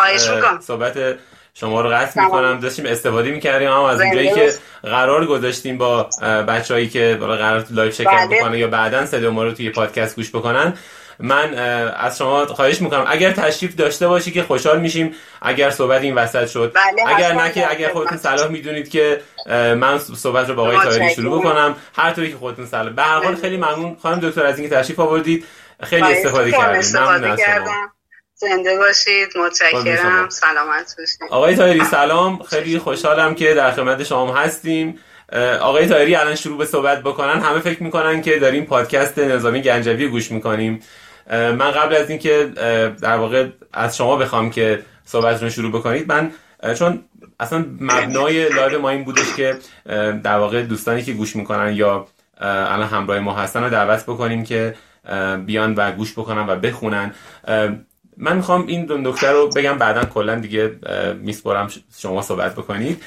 [0.60, 1.18] صحبت
[1.54, 2.60] شما رو قطع می‌کنم.
[2.60, 6.02] داشتیم استفاده می‌کردیم اما از اونجایی که قرار گذاشتیم با
[6.48, 8.38] بچههایی که قرار تو live شرکت بله.
[8.38, 10.74] بکنن یا بعدا صدا ما رو توی پادکست گوش بکنن
[11.18, 11.54] من
[11.96, 13.04] از شما خواهش می‌کنم.
[13.08, 15.14] اگر تشریف داشته باشی که خوشحال میشیم.
[15.42, 16.72] اگر صحبت این وسط شد.
[16.74, 19.20] بله اگر نه که اگر خودتون صلاح می‌دونید که
[19.76, 21.76] من صحبت رو با آقای تاریخی شروع بکنم.
[21.96, 22.92] هر طوری که خودتون صلاح.
[22.92, 23.96] به هر حال خیلی ممنون.
[24.02, 25.44] خانم دکتر از اینکه تشریف آوردید.
[25.82, 27.00] خیلی استفاده کردیم.
[27.00, 27.97] ممنون از شما.
[28.40, 29.28] زنده باشید.
[29.38, 30.28] متشکرم.
[30.28, 31.18] سلامت باشید.
[31.30, 32.42] آقای تایری سلام.
[32.42, 34.98] خیلی خوشحالم که در خدمت شما هستیم.
[35.60, 37.40] آقای تایری الان شروع به صحبت بکنن.
[37.40, 40.82] همه فکر می‌کنن که داریم پادکست نظامی گنجوی گوش می‌کنیم.
[41.30, 42.52] من قبل از اینکه
[43.02, 46.32] در واقع از شما بخوام که صحبت رو شروع بکنید من
[46.74, 47.04] چون
[47.40, 49.58] اصلا مبنای live ما این بودش که
[50.22, 52.06] در واقع دوستانی که گوش می‌کنن یا
[52.40, 54.74] الان همراه ما هستن رو دعوت بکنیم که
[55.46, 57.14] بیان و گوش بکنن و بخونن.
[58.18, 60.72] من می‌خوام این دو نکته رو بگم بعدا کلا دیگه
[61.22, 63.02] میسپرم شما صحبت بکنید.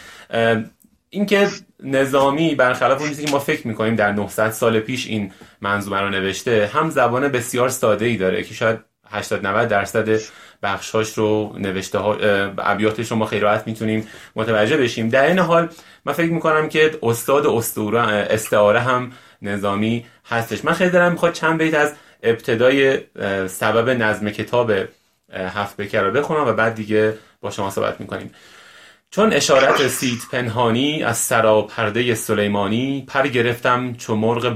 [1.10, 1.47] اینکه
[1.84, 6.69] نظامی برخلاف اون که ما فکر می‌کنیم در 900 سال پیش این منظومه رو نوشته
[6.74, 10.19] هم زبان بسیار ساده ای داره که شاید 80 90 درصد
[10.63, 12.17] بخشاش رو نوشته ها
[12.58, 15.10] ابیاتش رو ما خیلی راحت می‌تونیم متوجه بشیم.
[15.10, 15.69] در این حال
[16.06, 17.47] من فکر می‌کنم که استاد
[18.30, 20.65] استعاره هم نظامی هستش.
[20.65, 21.93] من خیلی دارم می‌خواد چند بیت از
[22.24, 23.00] ابتدای
[23.47, 24.71] سبب نظم کتاب
[25.33, 28.31] هفت بکر رو بخونم و بعد دیگه با شما صحبت می‌کنیم.
[29.11, 34.53] چون اشارت سیت پنهانی از سرا پرده سلیمانی پر گرفتم چو مرغ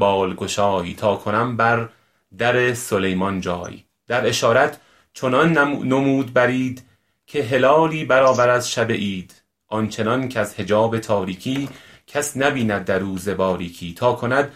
[0.97, 1.89] تا کنم بر
[2.37, 3.83] در سلیمان جای.
[4.07, 4.79] در اشارت
[5.13, 5.57] چنان
[5.87, 6.83] نمود برید
[7.27, 9.33] که هلالی برآر از شب عید
[9.67, 11.69] آنچنان که از حجاب تاریکی
[12.07, 13.93] کس نبیند در روز باریکی.
[13.93, 14.51] تا کند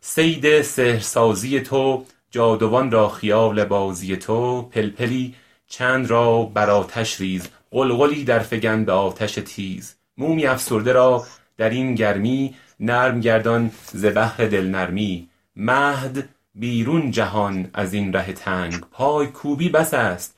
[0.00, 5.34] صید سحرسازی تو جادوان را خیال بازی تو پلپلی
[5.70, 9.94] چند را بر آتش ریز غلغلی در فکن به آتش تیز.
[10.18, 17.70] مومی افسرده را در این گرمی نرم گردان ز بحر دل نرمی مهد بیرون جهان
[17.74, 18.80] از این ره تنگ.
[18.92, 20.36] پای کوبی بس است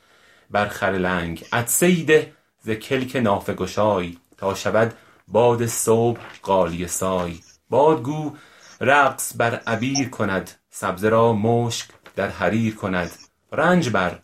[0.50, 1.44] بر خر لنگ.
[1.52, 4.94] عدسه ز کلک نافه گشای تا شود
[5.28, 7.38] باد صبح قالی سای.
[7.70, 8.36] بادگو
[8.80, 13.10] رقص بر عبیر کند سبزه را مشک در حریر کند.
[13.52, 14.18] رنج بر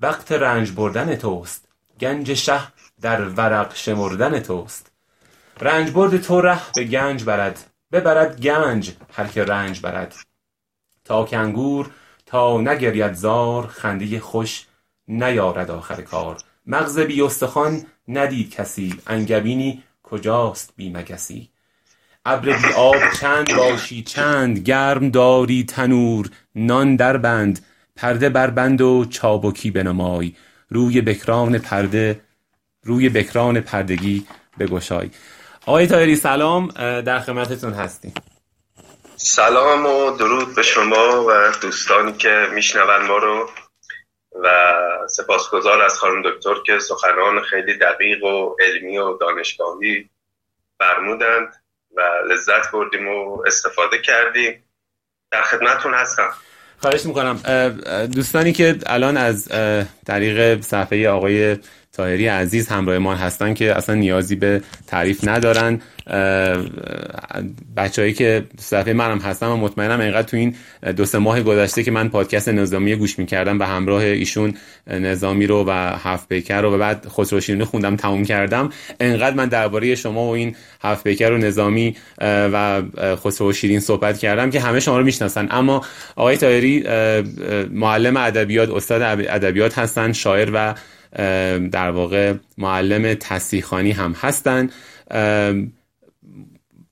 [0.00, 1.68] وقت رنج بردن توست.
[2.00, 2.60] گنج شه
[3.00, 4.92] در ورق شمردن توست.
[5.60, 7.70] رنج برد تو ره به گنج برد.
[7.92, 10.14] ببرد گنج هر که رنج برد.
[11.04, 11.90] تا کنگور
[12.26, 14.66] تا نگرید زار خنده خوش
[15.08, 16.36] نیارد آخر کار.
[16.66, 19.00] مغز بی استخوان ندید کسی.
[19.06, 21.50] انگبینی کجاست بی مگسی؟
[22.26, 26.30] ابر بی آب چند باشی چند گرم داری تنور.
[26.54, 30.32] نان در بند پرده بر بند و چابکی بنمای.
[30.70, 32.20] روی بکران پرده
[32.82, 34.26] روی بکران پردگی
[34.58, 35.10] بگشای.
[35.66, 36.68] آقای تایری سلام
[37.00, 38.14] در خدمتتون هستیم.
[39.16, 43.50] سلام و درود به شما و دوستانی که میشنون ما رو
[44.42, 44.48] و
[45.08, 50.10] سپاسگزار از خانم دکتر که سخنان خیلی دقیق و علمی و دانشگاهی
[50.78, 51.62] فرمودند
[51.96, 54.64] و لذت بردیم و استفاده کردیم.
[55.30, 56.30] در خدمتون هستم.
[56.78, 57.40] خواهش می‌کنم.
[58.06, 59.48] دوستانی که الان از
[60.06, 61.56] طریق صفحه آقای
[61.96, 65.80] تاهری عزیز همراه ما هستن که اصلا نیازی به تعریف ندارن.
[67.76, 70.54] بچههایی که صفحه منم هستم و مطمئنم اینقدر تو این
[70.96, 74.54] دو سه ماه گذشته که من پادکست نظامی گوش می‌کردم به همراه ایشون
[74.90, 75.70] نظامی رو و
[76.02, 78.70] هفت پیکر رو و بعد خسرو خوندم تموم کردم.
[79.00, 82.82] انقدر من درباره شما و این هفت پیکر و نظامی و
[83.24, 85.48] خسرو شیرین صحبت کردم که همه شما رو می‌شناسن.
[85.50, 85.84] اما
[86.16, 86.84] آقای تایری
[87.70, 90.74] معلم ادبیات استاد ادبیات هستن شاعر و
[91.70, 94.70] در واقع معلم تصیحانی هم هستن.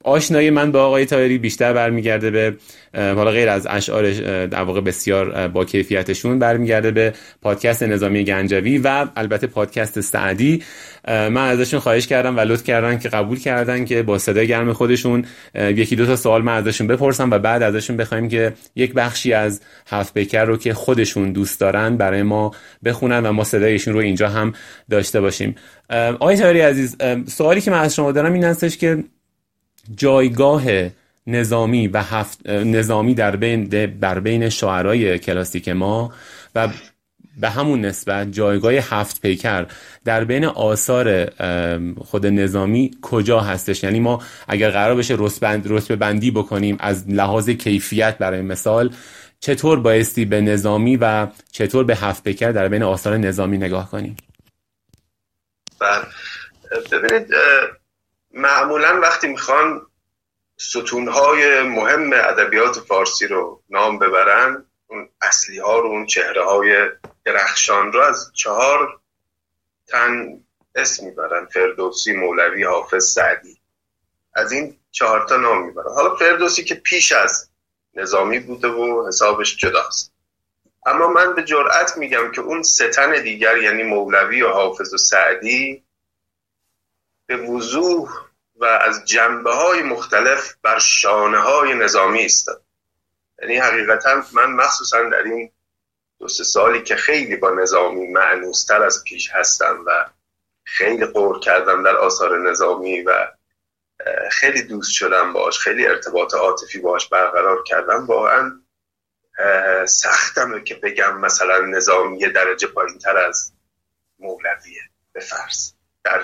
[0.05, 2.55] آشنایی من با آقای تایری بیشتر برمیگرده به
[2.95, 4.13] حالا غیر از اشعار
[4.47, 10.63] در واقع بسیار با کیفیتشون برمیگرده به پادکست نظامی گنجوی و البته پادکست سعدی.
[11.09, 15.25] من ازشون خواهش کردم و لطف کردن که قبول کردن که با صدای گرم خودشون
[15.55, 19.61] یکی دو تا سوال من ازشون بپرسم و بعد ازشون بخوایم که یک بخشی از
[19.87, 22.51] هفت پیکر رو که خودشون دوست دارن برای ما
[22.85, 24.53] بخونن و ما صدایشون رو اینجا هم
[24.91, 25.55] داشته باشیم.
[25.91, 26.97] آقای تایری عزیز
[27.29, 29.05] سوالی که من از شما دارم این هستش که
[29.97, 30.63] جایگاه
[31.27, 33.65] نظامی و هفت نظامی در بین
[34.01, 36.13] در بین شاعرای کلاسیک ما
[36.55, 36.69] و
[37.37, 39.67] به همون نسبت جایگاه هفت پیکر
[40.05, 41.31] در بین آثار
[41.99, 48.19] خود نظامی کجا هستش؟ یعنی ما اگر قرار بشه رتبه بندی بکنیم از لحاظ کیفیت
[48.19, 48.95] برای مثال
[49.41, 54.17] چطور بایستی به نظامی و چطور به هفت پیکر در بین آثار نظامی نگاه کنیم؟
[55.81, 56.05] بله.
[56.93, 57.27] ببینید
[58.35, 59.87] معمولا وقتی می‌خوان
[60.57, 66.91] ستونهای مهم ادبیات فارسی رو نام ببرن اون اصلی ها رو اون چهره های
[67.25, 69.01] درخشان رو از چهار
[69.87, 70.41] تن
[70.75, 71.47] اسم می‌برن.
[71.47, 73.61] فردوسی مولوی حافظ سعدی.
[74.35, 75.95] از این چهار تا نام می‌برن.
[75.95, 77.49] حالا فردوسی که پیش از
[77.95, 80.13] نظامی بوده و حسابش جداست.
[80.87, 85.84] اما من به جرأت میگم که اون ستن دیگر یعنی مولوی و حافظ و سعدی
[87.27, 88.11] به وضوح
[88.57, 92.49] و از جنبه های مختلف بر شانه های نظامی است
[93.43, 95.51] یعنی حقیقتا من مخصوصا در این
[96.19, 100.07] دو سه سالی که خیلی با نظامی معنوستر از پیش هستم و
[100.65, 103.29] خیلی قور کردم در آثار نظامی و
[104.31, 108.61] خیلی دوست شدم باش خیلی ارتباط عاطفی باش برقرار کردم واقعا
[109.85, 113.53] سختمه که بگم مثلا نظامی درجه پایین تر از
[114.19, 115.73] مولویه به فرض.
[116.05, 116.23] در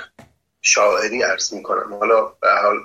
[0.62, 1.94] شاعری عرض می‌کنم.
[1.94, 2.76] حالا به حال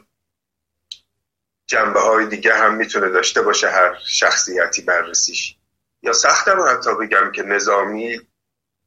[1.67, 5.55] جنبه های دیگه هم می‌تونه داشته باشه هر شخصیتی بررسیش.
[6.01, 8.21] یا سختم حتی بگم که نظامی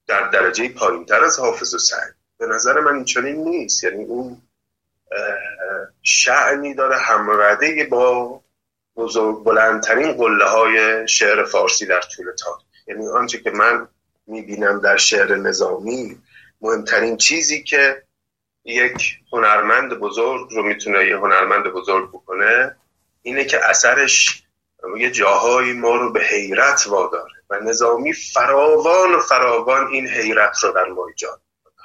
[0.07, 3.85] در درجه پایین تر از حافظ و سعد به نظر من این نیست.
[3.85, 4.43] یعنی اون
[6.03, 8.41] شعنی داره همرده با
[8.97, 12.67] بزرگ بلندترین قله های شعر فارسی در طول تاریخ.
[12.87, 13.89] یعنی آنچه که من
[14.27, 16.23] می‌بینم در شعر نظامی
[16.61, 18.03] مهمترین چیزی که
[18.69, 22.77] یک هنرمند بزرگ رو می‌تونه یه هنرمند بزرگ بکنه
[23.23, 24.43] اینه که اثرش
[24.99, 30.73] یه جاهایی ما رو به حیرت واداره و نظامی فراوان و فراوان این حیرت رو
[30.73, 31.41] در ما ایجاد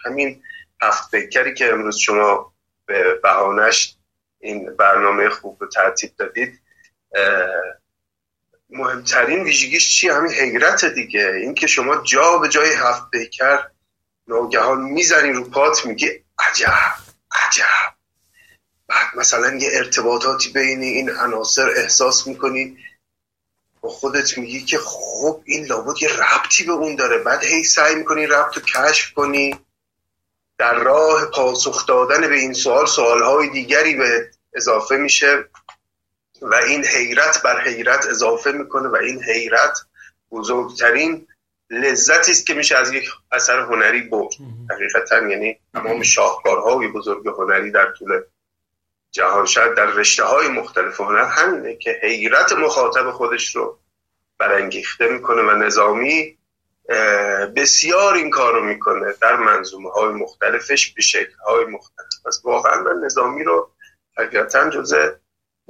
[0.05, 0.43] همین
[0.81, 2.53] هفت پیکری که امروز شما
[2.85, 3.95] به بهانش
[4.39, 6.59] این برنامه خوب رو ترتیب دادید
[8.69, 11.27] مهمترین ویژگیش چی؟ همین حیرت دیگه.
[11.27, 13.67] اینکه شما جا به جای هفت پیکر
[14.27, 16.93] ناگهان می‌زنی رو پات میگی عجب
[17.31, 17.93] عجب.
[18.87, 22.77] بعد مثلا یه ارتباطاتی بین این عناصر احساس می‌کنی
[23.81, 27.17] با خودت میگی که خب این لابد یه ربطی به اون داره.
[27.17, 29.59] بعد هی سعی می‌کنی ربط رو کشف کنی.
[30.57, 35.49] در راه پاسخ دادن به این سوال سوالهای دیگری به اضافه میشه
[36.41, 39.79] و این حیرت بر حیرت اضافه می‌کنه و این حیرت
[40.31, 41.27] بزرگترین
[41.73, 44.33] لذتی است که میشه از یک اثر هنری برد.
[44.71, 48.21] حقیقتا یعنی تمام شاهکارهای بزرگ هنری در طول
[49.11, 53.79] جهان شاید در رشته های مختلف هنر همینه که حیرت مخاطب خودش رو
[54.37, 56.37] برانگیخته می‌کنه و نظامی
[57.55, 62.07] بسیار این کار رو می‌کنه در منظومه های مختلفش به شکل های مختلف.
[62.25, 63.71] پس واقعا من نظامی رو
[64.17, 65.09] حقیقتا جزء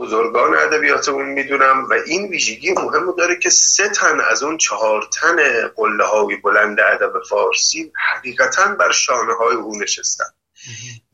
[0.03, 5.67] بزرگان ادبیاتمون می‌دونم و این ویژگی مهم داره که سه تن از اون چهار تن
[5.75, 10.25] قله های بلند ادب فارسی حقیقتا بر شانه های او نشستن.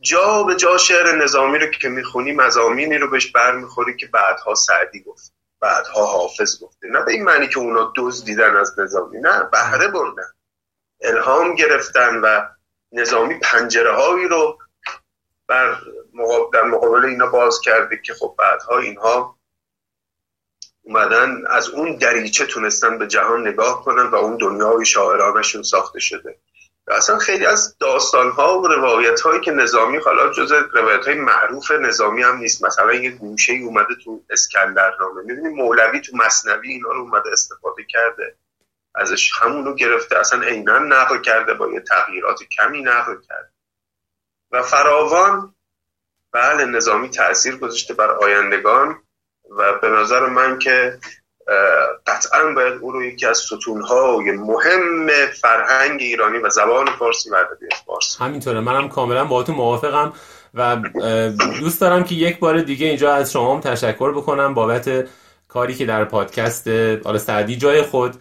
[0.01, 4.99] جا به جا شعر نظامی رو که می‌خونی مزامینی رو بهش برمیخوری که بعدها سعدی
[4.99, 6.87] گفت بعدها حافظ گفته.
[6.87, 10.33] نه به این معنی که اونا دوز دیدن از نظامی نه بهره بردن.
[11.01, 12.41] الهام گرفتن و
[12.91, 14.57] نظامی پنجره هایی رو
[15.49, 15.77] بر
[16.53, 19.39] در مقابل اینا باز کرده که خب بعدها اینها
[20.81, 26.39] اومدن از اون دریچه تونستن به جهان نگاه کنن و اون دنیای شاعرانشون ساخته شده.
[26.87, 31.71] اصلا خیلی از داستان ها و روایت هایی که نظامی حالا جز روایت های معروف
[31.71, 32.65] نظامی هم نیست.
[32.65, 35.21] مثلا یه گوشه اومده تو اسکندرنامه.
[35.21, 38.35] می‌بینی مولوی تو مصنوی اینا رو اومده استفاده کرده.
[38.95, 40.19] ازش همون رو گرفته.
[40.19, 43.51] اصلا عینا نقل کرده با یه تغییرات کمی نقل کرده.
[44.51, 45.55] و فراوان
[46.31, 48.95] بله نظامی تاثیر گذاشته بر آیندگان
[49.57, 50.99] و به نظر من که
[52.07, 55.07] قطعا باید او رو یکی از ستونهای مهم
[55.41, 58.23] فرهنگ ایرانی و زبان فارسی و ادبیات فارسی.
[58.23, 58.59] همینطوره.
[58.59, 60.13] منم کاملا باهاتون موافقم
[60.53, 60.75] و
[61.59, 65.07] دوست دارم که یک بار دیگه اینجا از شما هم تشکر بکنم بابت
[65.47, 66.67] کاری که در پادکست
[67.05, 68.15] آل سعدی جای خود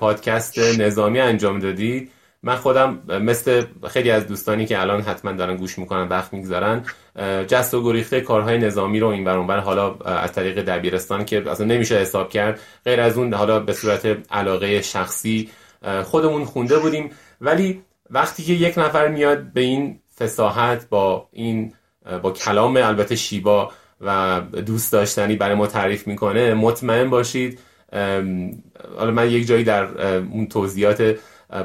[0.00, 2.12] پادکست نظامی انجام دادید
[2.42, 6.84] من خودم مثل خیلی از دوستانی که الان حتما دارن گوش می‌کنن وقت می‌گذارن
[7.48, 11.98] جست و گریخته کارهای نظامی رو این برانبر حالا از طریق دبیرستان که اصلا نمیشه
[11.98, 15.50] حساب کرد غیر از اون حالا به صورت علاقه شخصی
[16.04, 17.10] خودمون خونده بودیم.
[17.40, 21.72] ولی وقتی که یک نفر میاد به این فساحت با این
[22.22, 27.58] با کلام البته شیبا و دوست داشتنی برای ما تعریف می‌کنه مطمئن باشید
[28.98, 31.16] حالا من یک جایی در اون توضیحات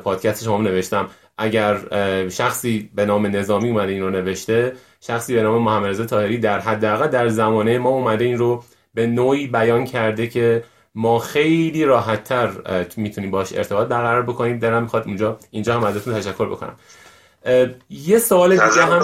[0.03, 1.07] پادکست شما نوشتم.
[1.37, 1.77] اگر
[2.29, 6.59] شخصی به نام نظامی اومده این رو نوشته شخصی به نام محمد رضا طاهری در
[6.59, 8.63] حداقل در زمانه ما اومده این رو
[8.93, 10.63] به نوعی بیان کرده که
[10.95, 12.49] ما خیلی راحتتر
[12.97, 14.59] می‌تونیم باش ارتباط برقرار بکنیم.
[14.59, 16.75] دارم می‌خواد اونجا اینجا هم ازتون تشکر بکنم.
[17.89, 19.01] یه سوال دیگه هم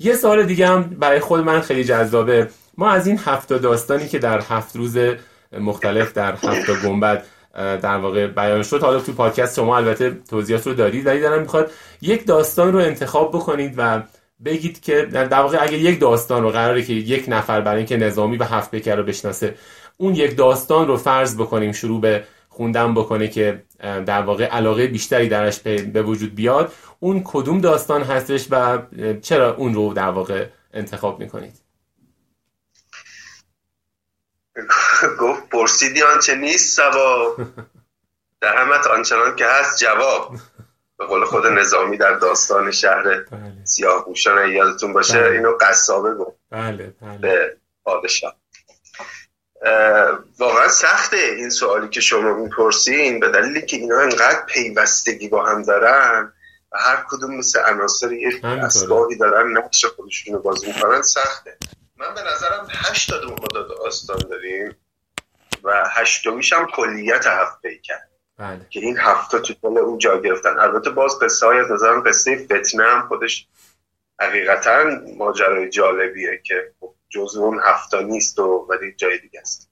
[0.00, 2.48] یه سوال دیگه هم برای خود من خیلی جذابه.
[2.78, 4.98] ما از این هفت داستانی که در هفت روز
[5.60, 7.24] مختلف در هفت گنبد
[7.54, 8.82] در واقع بیان شد.
[8.82, 11.70] حالا تو پادکست شما البته توضیحات رو دارید ولی دارم می‌خواد
[12.02, 14.02] یک داستان رو انتخاب بکنید و
[14.44, 18.36] بگید که در واقع اگه یک داستان رو قراره که یک نفر برای اینکه نظامی
[18.36, 19.54] و هفت بکر رو بشناسه
[19.96, 25.28] اون یک داستان رو فرض بکنیم شروع به خوندن بکنه که در واقع علاقه بیشتری
[25.28, 28.78] درش به وجود بیاد اون کدوم داستان هستش و
[29.22, 31.63] چرا اون رو در واقع انتخاب می‌کنید؟
[35.20, 37.36] گفت پرسیدی آنچه نیست سوا
[38.42, 40.36] همت آنچنان که هست جواب.
[40.98, 43.64] به قول خود نظامی در داستان شهر بله.
[43.64, 45.30] سیاه بوشان یادتون باشه بله.
[45.30, 46.36] اینو قصابه گفت.
[46.50, 47.18] بله بله.
[47.18, 48.36] به پادشاه.
[50.38, 55.62] واقعا سخته این سوالی که شما می‌پرسین به دلیلی که اینا انقدر پیوستگی با هم
[55.62, 56.32] دارن
[56.72, 61.58] و هر کدوم مثل عناصر یه اسبابی دارن نقش خودشون رو بازی می‌کنن سخته.
[61.96, 64.76] من به نظرم هشت تا مداد آستان داریم
[65.64, 68.66] و هشتمیش هم کلیت هفت کرد بله.
[68.70, 70.58] که این هفته تو طول اون جا گرفتن.
[70.58, 73.48] البته باز قصه های از نظرم قصه فتنه هم خودش
[74.20, 74.84] حقیقتا
[75.16, 76.72] ماجرای جالبیه که
[77.08, 79.70] جز اون هفته نیست و ولی جای دیگه است.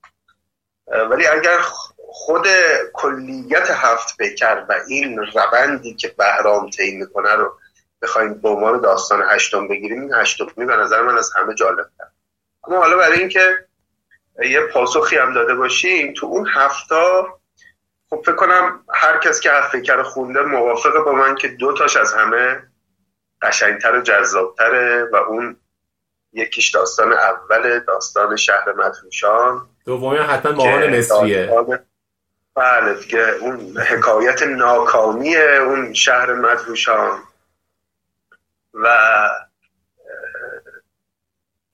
[1.11, 1.59] ولی اگر
[2.09, 2.47] خود
[2.93, 7.59] کلیت هفت پیکر و این روندی که بهرام طی می‌کنه رو
[8.03, 11.87] بخوایم به عنوان داستان هشتم بگیریم این هشتمی به نظر من از همه جالب
[12.65, 13.67] اما حالا برای اینکه
[14.45, 16.95] یه پاسخی هم داده باشیم تو اون هفته
[18.11, 21.97] خب فکر کنم هر کس که هفت فکر خونده موافقه با من که دو تاش
[21.97, 22.63] از همه
[23.43, 25.57] قشنگتر و جذابتره و اون
[26.33, 31.51] یکیش داستان اول داستان شهر مدهوشان دومی حتما ماهان مصریه.
[32.55, 37.23] بله دیگه اون حکایت ناکامی اون شهر مدهوشان.
[38.75, 38.89] و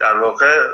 [0.00, 0.68] در واقع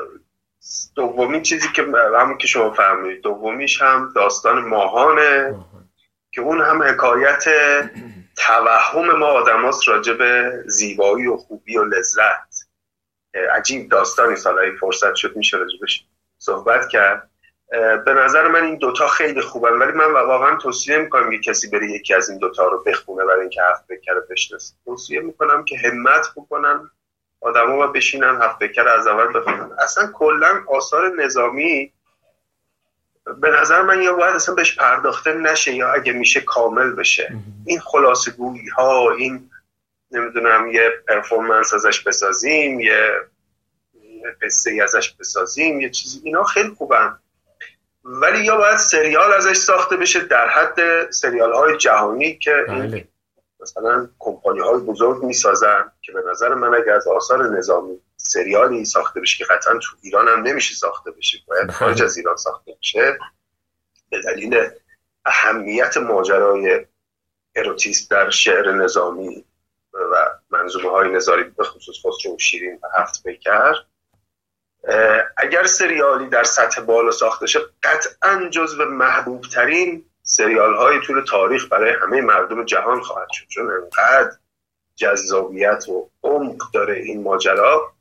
[0.97, 1.83] دومین چیزی که
[2.19, 5.55] همون که شما فهمید دومیش هم داستان ماهانه
[6.33, 7.45] که اون هم حکایت
[8.37, 12.69] توهم ما آدم هاست راجع به زیبایی و خوبی و لذت.
[13.57, 16.07] عجیب داستانی سالهای فرصت شد میشه راجبش
[16.39, 17.31] صحبت کرد.
[18.05, 21.91] به نظر من این دوتا خیلی خوبن ولی من واقعا توصیه می‌کنم که کسی بره
[21.91, 24.75] یکی از این دوتا رو بخونه برای اینکه هفت بکره بشناسه.
[24.85, 26.91] توصیه می‌کنم که همت بکنن
[27.45, 31.93] آدما و بشینن هفت بکر از اول بخونن اصلا کلا آثار نظامی
[33.41, 37.37] به نظر من یا باید اصلا بهش پرداخته نشه یا اگه میشه کامل بشه.
[37.67, 39.51] این خلاصه گویی ها این
[40.11, 43.21] نمی‌دونم یه پرفورمنس ازش بسازیم یه
[44.43, 46.21] قصه ازش بسازیم یه چیزی.
[46.25, 47.19] اینا خیلی خوبن.
[48.05, 53.09] ولی یا باید سریال ازش ساخته بشه در حد سریال های جهانی که بله.
[53.65, 59.21] مثلا کمپانی های بزرگ می‌سازن که به نظر من اگر از آثار نظامی سریالی ساخته
[59.21, 61.73] بشه که قطعا تو ایران هم نمیشه ساخته بشه باید بله.
[61.73, 63.19] خارج از ایران ساخته بشه
[64.11, 64.69] به دلیل
[65.25, 66.87] اهمیت ماجرای
[67.55, 69.45] اروتیست در شعر نظامی
[69.93, 73.75] و منظومه های نظاری به خصوص خسرو شیرین و هفت پیکر
[75.37, 81.73] اگر سریالی در سطح بالا ساخته شه قطعا جزو محبوب ترین سریال های طول تاریخ
[81.73, 83.47] برای همه مردم جهان خواهد شد.
[83.49, 84.37] چون انقدر
[84.97, 87.93] جذابیت و عمق داره این ماجرا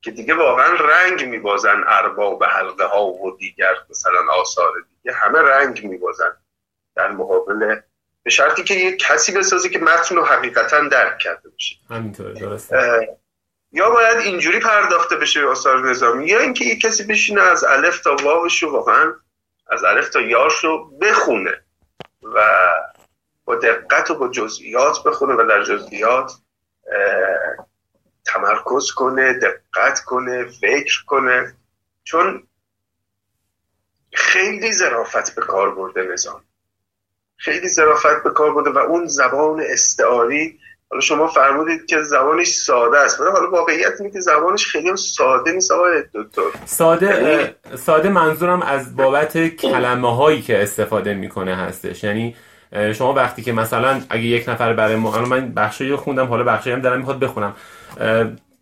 [0.00, 4.72] که دیگه واقعا رنگ میبازن ارباب حلقه ها و دیگر مثلا آثار
[5.02, 6.36] دیگه همه رنگ میبازن
[6.96, 7.76] در مقابل
[8.22, 11.76] به شرطی که یه کسی بسازه که متن رو حقیقتا درک کرده باشه.
[13.72, 18.16] یا باید اینجوری پرداخته بشه آثار نظامی یا اینکه یه کسی بشینه از الف تا
[18.24, 19.14] واوش رو واقعا
[19.68, 21.62] از الف تا یاش رو بخونه
[22.22, 22.40] و
[23.44, 26.32] با دقت و با جزئیات بخونه و در جزئیات
[28.26, 31.56] تمرکز کنه دقت کنه فکر کنه.
[32.04, 32.46] چون
[34.12, 36.44] خیلی ظرافت به کار برده نظام.
[37.36, 40.60] خیلی ظرافت به کار برده و اون زبان استعاری
[40.90, 43.20] حالا شما فرمودید که زبانش ساده است.
[43.20, 46.42] ولی حالا واقعیت اینه که زبانش خیلی ساده نیست آقای دکتر.
[46.64, 47.44] ساده یعنی
[47.76, 52.04] ساده منظورم از بابت کلمه هایی که استفاده می‌کنه هستش.
[52.04, 52.36] یعنی
[52.94, 56.80] شما وقتی که مثلا اگه یک نفر برای ما من بخشی خوندم حالا بخشی هم
[56.80, 57.56] دارم می‌خواد بخونم.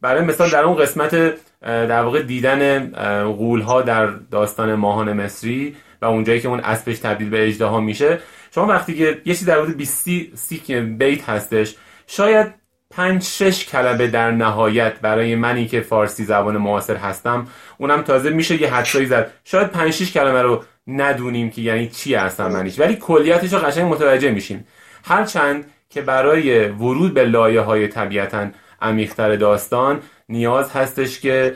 [0.00, 2.90] برای مثال در اون قسمت در واقع دیدن
[3.24, 8.18] غول ها در داستان ماهان مصری و اونجایی که اون اسبش تبدیل به اجدها میشه
[8.54, 12.54] شما وقتی که یه چیزی در حدود 20 سی بیت هستش شاید
[12.90, 17.46] پنج شش کلمه در نهایت برای منی که فارسی زبان معاصر هستم
[17.78, 19.30] اونم تازه میشه یه حدسایی زد.
[19.44, 22.80] شاید پنج شش کلمه رو ندونیم که یعنی چی هستن منیش.
[22.80, 24.66] ولی کلیتش رو قشنگ متوجه میشیم.
[25.04, 28.50] هرچند که برای ورود به لایه های طبیعتا
[28.82, 31.54] عمیقتر داستان نیاز هستش که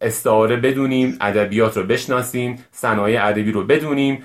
[0.00, 4.22] استعاره بدونیم ادبیات رو بشناسیم صنایع ادبی رو بدونیم.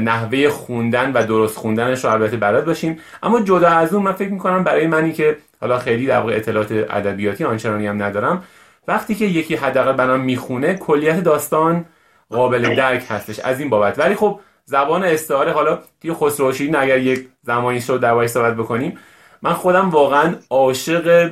[0.00, 2.98] نحوه خوندن و درست خوندنش رو البته بلد باشیم.
[3.22, 7.44] اما جدا از اون من فکر می‌کنم برای منی که حالا خیلی در اطلاعات ادبیاتی
[7.44, 8.44] آنچنانی هم ندارم
[8.88, 11.84] وقتی که یکی حداقل برام می‌خونه کلیت داستان
[12.30, 13.38] قابل درک هستش.
[13.38, 13.98] از این بابت.
[13.98, 16.46] ولی خب زبان استعاره حالا توی خسرو
[16.78, 18.98] اگر یک زمانی شد در صحبت بکنیم
[19.42, 21.30] من خودم واقعا عاشق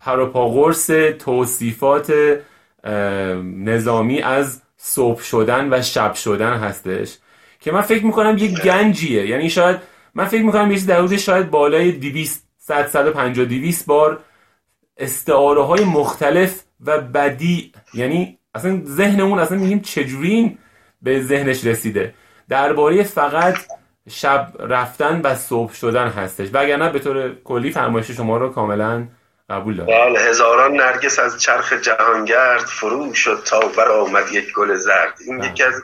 [0.00, 0.86] پروپاگورس
[1.18, 2.12] توصیفات
[3.44, 7.18] نظامی از صبح شدن و شب شدن هستش.
[7.68, 9.26] که من فکر می‌کنم یه گنجیه.
[9.26, 9.76] یعنی شاید
[10.14, 14.20] من فکر می‌کنم یه در شاید بالای 200 100 150 200 بار
[14.96, 20.58] استعاره های مختلف و بدی یعنی اصلا ذهنمون اصلا میگیم چجوری
[21.02, 22.14] به ذهنش رسیده.
[22.48, 23.56] درباره فقط
[24.10, 26.48] شب رفتن و صبح شدن هستش.
[26.52, 29.08] وگرنه به طور کلی فرمایش شما رو کاملا
[29.50, 30.12] قبول دارم.
[30.12, 35.14] بله هزاران نرگس از چرخ جهانگرد فرو شد تا بر آمد یک گل زرد.
[35.26, 35.50] این بله.
[35.50, 35.74] یکی از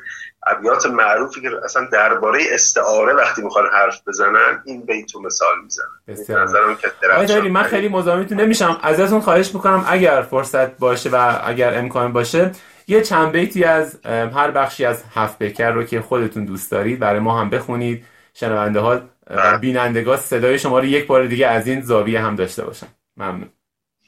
[0.47, 6.77] ابیات معروفی که اصلا درباره استعاره وقتی می‌خوان حرف بزنن این بیتو مثال می‌زنن.
[7.13, 8.81] آقای من خیلی مزاحمتون نمیشم.
[8.83, 12.53] ازتون خواهش می‌کنم اگر فرصت باشه و اگر امکان باشه
[12.87, 17.21] یه چند بیتی از هر بخشی از هفت بکر رو که خودتون دوست دارید برای
[17.21, 18.05] ما هم بخونید.
[18.35, 18.97] شنونده ها
[19.31, 19.59] و بله.
[19.59, 22.87] بینندگاه صدای شما رو یک بار دیگه از این زاویه هم داشته باشن.
[23.17, 23.53] ممنون.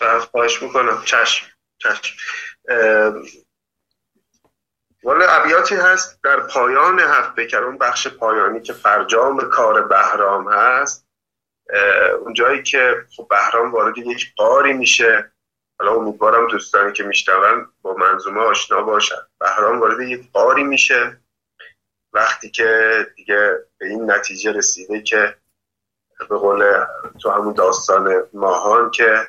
[0.01, 1.03] بله، خواهش می‌کنم.
[1.05, 1.47] چشم
[1.79, 2.17] چشم.
[5.07, 11.07] والا ابیاتی هست در پایان هفت بکر اون بخش پایانی که فرجام کار بهرام هست
[12.21, 15.33] اون جایی که خب بهرام وارد یک قاری میشه.
[15.79, 19.17] حالا امیدوارم دوستانی که میشنون با منظومه آشنا باشن.
[19.41, 21.21] بهرام وارد یک قاری میشه.
[22.13, 25.37] وقتی که دیگه به این نتیجه رسیده که
[26.19, 26.85] به قول
[27.23, 29.29] تو همون داستان ماهان که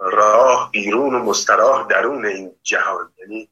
[0.00, 3.12] راه بیرون و مستراح درون این جهان.
[3.18, 3.48] یعنی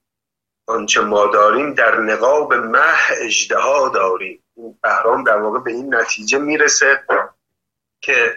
[0.67, 4.43] آنچه ما داریم در نقاب مه اجدها داریم.
[4.83, 7.05] بهرام در واقع به این نتیجه می‌رسه
[8.01, 8.37] که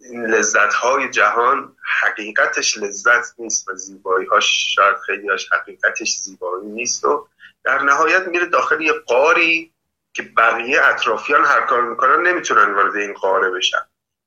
[0.00, 6.66] این لذت های جهان حقیقتش لذت نیست و زیبایی هاش شاید خیلی هاش حقیقتش زیبایی
[6.66, 7.28] نیست و
[7.64, 9.72] در نهایت میره داخل یه قاری
[10.12, 13.86] که بقیه اطرافیان هر کار می‌کنن نمی‌تونن وارد این قاره بشن.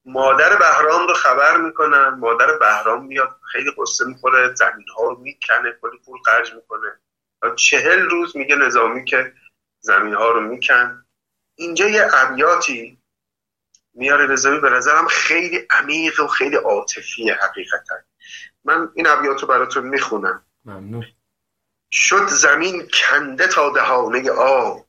[0.10, 5.78] مادر بهرام رو خبر می‌کنن مادر بهرام میاد خیلی قصه می‌خوره زمین ها رو می‌کنه
[5.82, 7.00] کلی پول خرج می‌کنه.
[7.56, 9.34] چهل روز میگه نظامی که
[9.80, 11.06] زمین ها رو میکن.
[11.56, 13.00] اینجا یه ابیاتی
[13.94, 17.96] میاره نظامی به نظرم خیلی عمیق و خیلی عاطفی حقیقتا.
[18.64, 20.46] من این ابیات رو براتون می‌خونم.
[20.66, 21.06] ممنون.
[21.92, 24.86] شد زمین کنده تا دهانه آب.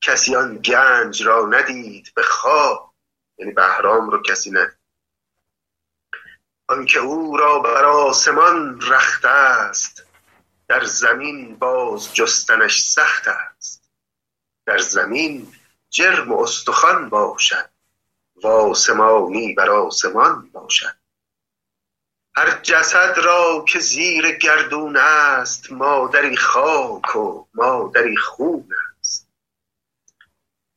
[0.00, 2.93] کسی آن گنج را ندید به خواب.
[3.38, 4.78] یعنی بهرام رو کسی ندید
[6.68, 10.06] آنکه او را بر آسمان رخته است
[10.68, 13.90] در زمین باز جستنش سخت است.
[14.66, 15.52] در زمین
[15.90, 17.70] جرم و استخوان باشد
[18.36, 20.96] و آسمانی بر آسمان باشد.
[22.36, 28.68] هر جسد را که زیر گردون است مادری خاک و مادری خون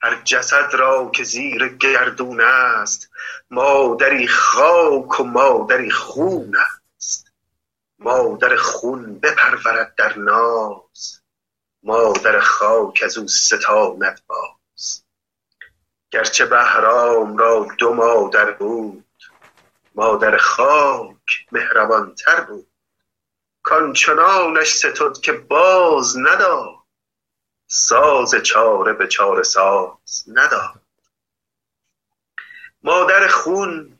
[0.02, 3.10] هر جسد را که زیر گردون است
[3.50, 6.56] مادری خاک و مادری خون
[6.95, 7.32] است.
[8.00, 11.22] مادر خون بپرورد در ناز
[11.84, 15.04] مادر خاک از او ستاند باز.
[16.12, 19.06] گرچه بهرام را دو مادر بود
[19.95, 22.68] مادر خاک مهربانتر بود.
[23.64, 26.77] کانچنانش ستد که باز نداد.
[27.68, 30.82] ساز چاره به چاره ساز نداد.
[32.84, 33.99] مادر خون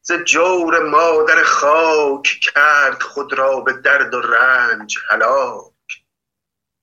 [0.00, 5.72] ز جور مادر خاک کرد خود را به درد و رنج هلاک.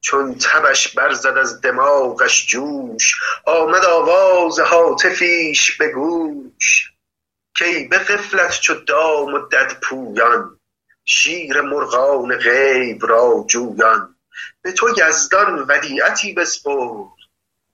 [0.01, 3.15] چون تبش برزد از دماغش جوش
[3.45, 6.93] آمد آواز هاتفیش به گوش.
[7.57, 10.59] کی به غفلت چو دام و دد پویان
[11.05, 14.12] شیر مرغان غیب را جویان.
[14.63, 17.09] به تو یزدان ودیعتی بسپرد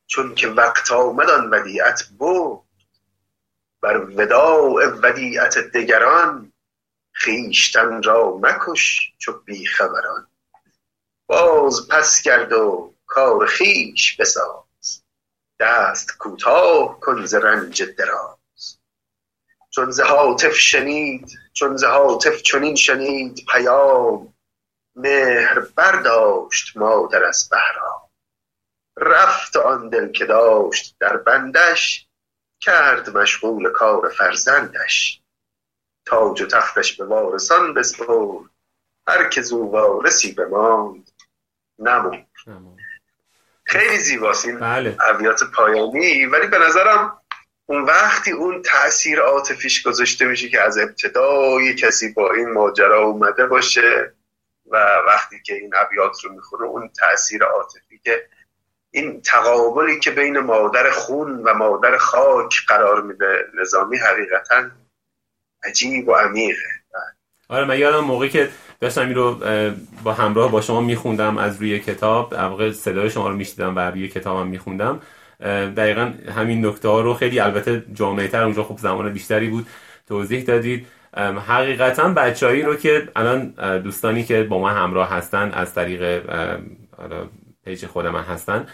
[0.07, 2.61] چون که وقت آمد آن ودیعت برد.
[3.81, 6.53] بر وداع ودیعت دگران
[7.15, 10.27] خویشتن را مکش چو بیخبران.
[11.27, 15.03] باز پس کرد و کار خویش بساز
[15.59, 18.77] دست کوتاه کن ز رنج دراز.
[19.69, 24.33] چون ز هاتف شنید چون ز هاتف چنین شنید پیام
[24.95, 28.09] مهر برداشت مادر از بهرام
[28.97, 32.07] رفت آن دل که داشت در بندش
[32.61, 35.21] کرد مشغول کار فرزندش.
[36.05, 38.49] تاج و تختش به وارثان بسپرد
[39.07, 41.11] هر که زو وارثی بماند
[41.79, 42.27] نموند
[43.63, 44.97] خیلی زیباست این بله.
[45.55, 47.21] پایانی ولی به نظرم
[47.65, 53.45] اون وقتی اون تاثیر عاطفیش گذاشته میشه که از ابتدای کسی با این ماجرا اومده
[53.45, 54.13] باشه
[54.71, 58.23] و وقتی که این ابیات رو می‌خونه اون تاثیر عاطفی که
[58.91, 64.69] این تقابلی که بین مادر خون و مادر خاک قرار میده نظامی حقیقتا
[65.63, 66.69] عجیب و عمیقه.
[67.49, 68.49] آره من یادم موقعی که
[68.79, 69.35] داشتم این رو
[70.03, 74.07] با همراه با شما میخوندم از روی کتاب واقع صدای شما رو میشیدم و روی
[74.07, 75.01] کتابم میخوندم.
[75.77, 79.67] دقیقا همین نکته ها رو خیلی البته جامعه تر اونجا خب زمان بیشتری بود
[80.07, 80.87] توضیح دادید.
[81.17, 86.21] حقیقتا بچههایی رو که الان دوستانی که با ما همراه هستن از طریق
[87.65, 88.67] پیج خود من هستن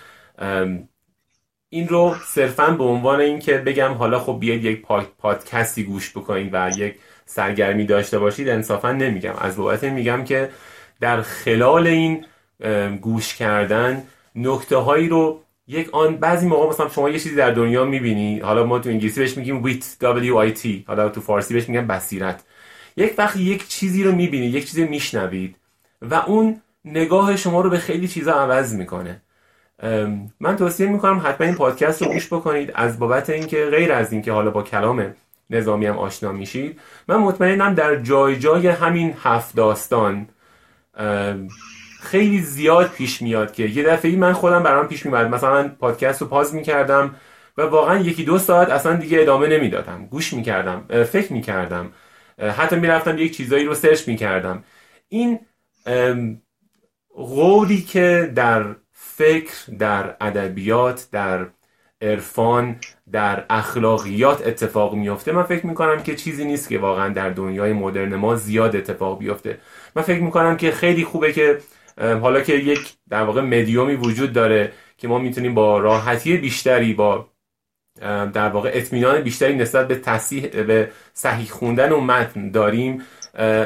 [1.70, 4.86] این رو صرفا به عنوان اینکه بگم حالا خب بیاید یک
[5.18, 9.34] پادکستی گوش بکنید و یک سرگرمی داشته باشید انصافا نمیگم.
[9.42, 10.50] از بابت میگم که
[11.00, 12.26] در خلال این
[13.02, 14.04] گوش کردن
[14.36, 18.66] نکته هایی رو یک آن بعضی موقع مثلا شما یه چیزی در دنیا می‌بینی حالا
[18.66, 22.44] ما تو انگلیسی بهش میگیم ویت W I T حالا تو فارسی بهش میگن بصیرت.
[22.98, 25.56] یک وقت یک چیزی رو می‌بینید یک چیزی میشنوید
[26.02, 29.22] و اون نگاه شما رو به خیلی چیزا عوض می‌کنه.
[30.40, 34.32] من توصیه می‌کنم حتما این پادکست رو گوش بکنید از بابت اینکه غیر از اینکه
[34.32, 35.14] حالا با کلام
[35.50, 40.28] نظامی هم آشنا میشید من مطمئنم در جای جای همین هفت داستان
[42.06, 46.28] خیلی زیاد پیش میاد که یه دفعه من خودم برام پیش میاد مثلا پادکست رو
[46.28, 47.16] پاز می‌کردم
[47.58, 50.06] و واقعا یکی دو ساعت اصلا دیگه ادامه نمی‌دادم.
[50.06, 51.92] گوش می‌کردم فکر می‌کردم
[52.58, 54.64] حتی می‌رفتم یک چیزایی رو سرچ می‌کردم.
[55.10, 55.40] این
[57.16, 61.48] غوری که در فکر در ادبیات در
[62.02, 62.76] عرفان
[63.12, 68.16] در اخلاقیات اتفاق میفته من فکر می‌کنم که چیزی نیست که واقعا در دنیای مدرن
[68.16, 69.58] ما زیاد اتفاق بیفته.
[69.96, 71.58] من فکر می‌کنم که خیلی خوبه که
[71.98, 77.30] حالا که یک در واقع مدیومی وجود داره که ما می‌تونیم با راحتی بیشتری با
[78.34, 83.02] در واقع اطمینان بیشتری نسبت به تصحیح به صحیح خوندن و متن داریم.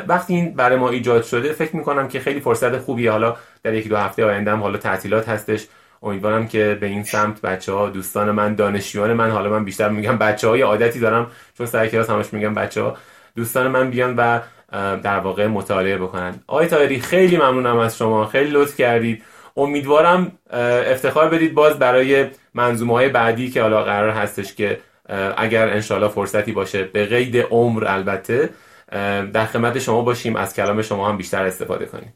[0.08, 3.12] وقتی این برای ما ایجاد شده فکر می‌کنم که خیلی فرصت خوبیه.
[3.12, 5.68] حالا در یکی دو هفته آینده حالا تعطیلات هستش.
[6.04, 10.18] امیدوارم که به این سمت بچه ها دوستان من دانشجویان من حالا من بیشتر میگم
[10.18, 12.98] بچه های عادتی دارم چون سر کلاس همش میگم بچه ها
[13.36, 14.40] دوستان من بیان و
[14.72, 16.44] در واقع مطالعه بکنن.
[16.48, 18.26] آقای تایری خیلی ممنونم از شما.
[18.26, 19.24] خیلی لطف کردید.
[19.58, 24.80] امیدوارم افتخار بدید باز برای منظومه های بعدی که حالا قرار هستش که
[25.38, 28.50] اگر انشالله فرصتی باشه به قید عمر البته
[29.34, 30.36] در خدمت شما باشیم.
[30.36, 32.14] از کلام شما هم بیشتر استفاده کنیم.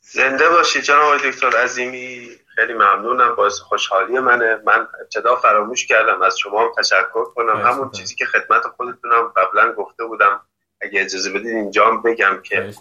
[0.00, 2.28] زنده باشید جناب دکتر عظیمی.
[2.56, 3.34] خیلی ممنونم.
[3.34, 4.58] باعث خوشحالی منه.
[4.66, 6.22] من ابتدا فراموش کردم.
[6.22, 7.56] از شما هم تشکر کنم.
[7.56, 10.40] همون چیزی که خدمت خودتونم قبلا گفته بودم.
[10.80, 12.74] اگه اجازه بدید اینجا بگم که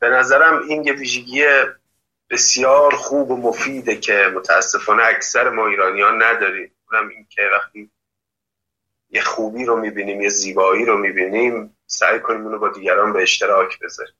[0.00, 1.44] به نظرم این یه ویژگی
[2.30, 6.72] بسیار خوب و مفیده که متاسفانه اکثر ما ایرانیان نداریم.
[6.92, 7.90] اونم این که وقتی
[9.10, 13.78] یه خوبی رو می‌بینیم یه زیبایی رو می‌بینیم سعی کنیم اونو با دیگران به اشتراک
[13.78, 14.14] بذاریم.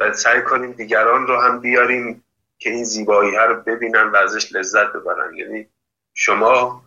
[0.00, 2.24] و سعی کنیم دیگران رو هم بیاریم
[2.58, 5.34] که این زیبایی ها رو ببینن و ازش لذت ببرن.
[5.34, 5.68] یعنی
[6.14, 6.82] شما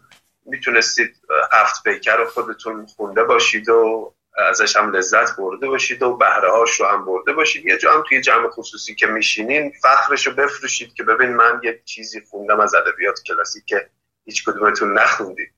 [0.45, 1.15] می‌تونستید
[1.51, 6.79] هفت پیکر رو خودتون خونده باشید و ازش هم لذت برده باشید و بهره هاش
[6.79, 7.65] رو هم برده باشید.
[7.65, 11.81] یه جا هم توی جمع خصوصی که میشینین فخرش رو بفروشید که ببین من یه
[11.85, 13.89] چیزی خوندم از ادبیات کلاسیک که
[14.25, 15.51] هیچ کدومتون نخوندید.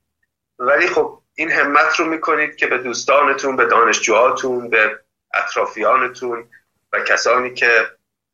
[0.58, 4.98] ولی خب این همت رو می‌کنید که به دوستانتون به دانشجوهاتون به
[5.34, 6.48] اطرافیانتون
[6.92, 7.86] و کسانی که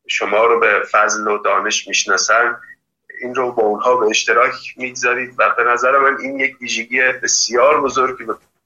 [0.07, 2.61] شما رو به فضل و دانش می‌شناسن
[3.21, 5.35] این رو با اونها به اشتراک می‌گذارید.
[5.39, 8.25] و به نظر من این یک ویژگی بسیار بزرگی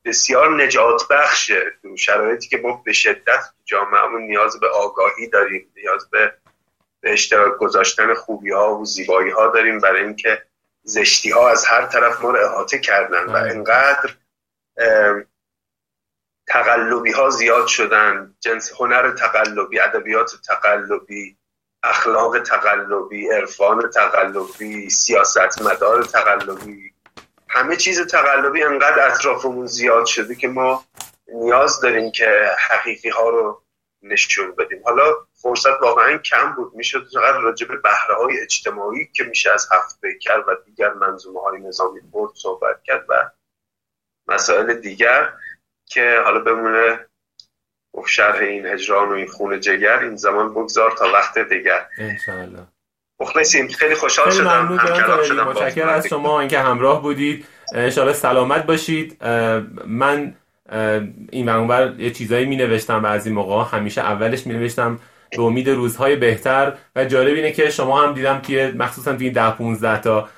[0.08, 6.10] بسیار نجات بخشه تو شرایطی که ما به شدت جامعهمون نیاز به آگاهی داریم نیاز
[6.10, 6.34] به
[7.00, 10.42] به اشتراک گذاشتن خوبی ها و زیبایی ها داریم برای اینکه
[10.82, 13.50] زشتی ها از هر طرف ما رو احاطه کردن و بله.
[13.50, 14.14] انقدر
[16.46, 21.36] تقلبی ها زیاد شدن جنس هنر تقلبی ادبیات تقلبی
[21.82, 26.94] اخلاق تقلبی عرفان تقلبی سیاست مدار تقلبی
[27.48, 30.84] همه چیز تقلبی انقدر اطرافمون زیاد شده که ما
[31.28, 33.62] نیاز داریم که حقیقی ها رو
[34.02, 34.82] نشون بدیم.
[34.84, 36.74] حالا فرصت واقعا کم بود.
[36.74, 41.40] می‌شد فقط راجع به بهره های اجتماعی که میشه از هفت پیکر و دیگر منظومه
[41.40, 43.30] های نظامی برد صحبت کرد و
[44.26, 45.32] مسائل دیگر
[45.86, 47.08] که حالا بمونه
[48.06, 51.88] شرح این هجران و این خون جگر این زمان بگذار تا وقت دیگر.
[51.98, 52.66] انشاءالله.
[53.20, 54.78] مخلصیم خیلی خوشحال خیلی شدم.
[54.78, 55.26] طارمی.
[55.26, 56.40] شدم متشکرم از شما.
[56.40, 57.44] اینکه همراه بودید.
[57.74, 59.24] انشاءالله سلامت باشید.
[59.86, 60.34] من
[61.30, 64.98] این و اونور یه چیزایی می نوشتم بعضی موقع همیشه اولش می نوشتم
[65.36, 66.72] به امید روزهای بهتر.
[66.96, 70.28] و جالب اینه که شما هم دیدم توی مخصوصا توی 10 15 تا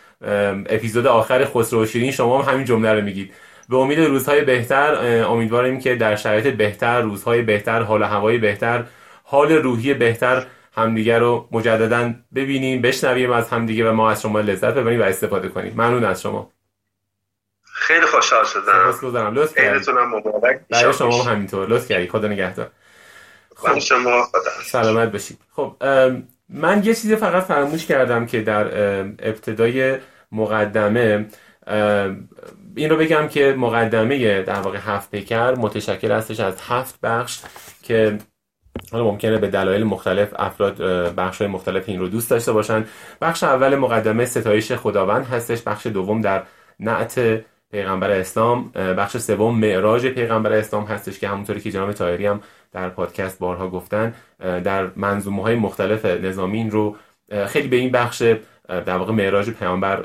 [0.67, 3.33] اپیزود آخر خسرو و شیرین شما هم همین جمله رو میگید.
[3.69, 8.85] به امید روزهای بهتر امیدواریم که در شرایط بهتر روزهای بهتر حال هوای بهتر
[9.25, 14.75] حال روحی بهتر همدیگه رو مجددا ببینیم بشنویم از همدیگه و ما از شما لذت
[14.75, 15.73] ببریم و استفاده کنیم.
[15.73, 16.53] ممنون از شما.
[17.63, 18.63] خیلی خوشحال شدم.
[18.63, 20.61] سپاسگزارم لطف کردید عیدتونم مبارک.
[20.71, 22.71] برای شما همینطور لطف کردید خدا نگهدار.
[23.65, 24.51] من شما خدا.
[24.65, 25.77] سلامت باشید خب
[26.49, 28.65] من یه چیزی فقط فراموش کردم که در
[29.19, 29.99] ابتدای
[30.33, 31.27] مقدمه
[32.77, 37.41] این رو بگم که مقدمه در واقع هفت پیکر متشکل هستش از هفت بخش
[37.83, 38.19] که
[38.93, 40.77] حالا ممکنه به دلایل مختلف افراد
[41.15, 42.85] بخش های مختلف این رو دوست داشته باشن.
[43.21, 45.63] بخش اول مقدمه ستایش خداوند هستش.
[45.63, 46.43] بخش دوم در
[46.81, 47.21] نعت
[47.73, 48.71] پیغمبر اسلام.
[48.73, 52.41] بخش سوم معراج پیغمبر اسلام هستش که همونطوری که جناب طاهری هم
[52.73, 54.15] در پادکست بارها گفتن.
[54.39, 56.97] در منظومه های مختلف نظامی این رو
[57.47, 58.23] خیلی به این بخش
[58.69, 60.05] در واقع معراج پیامبر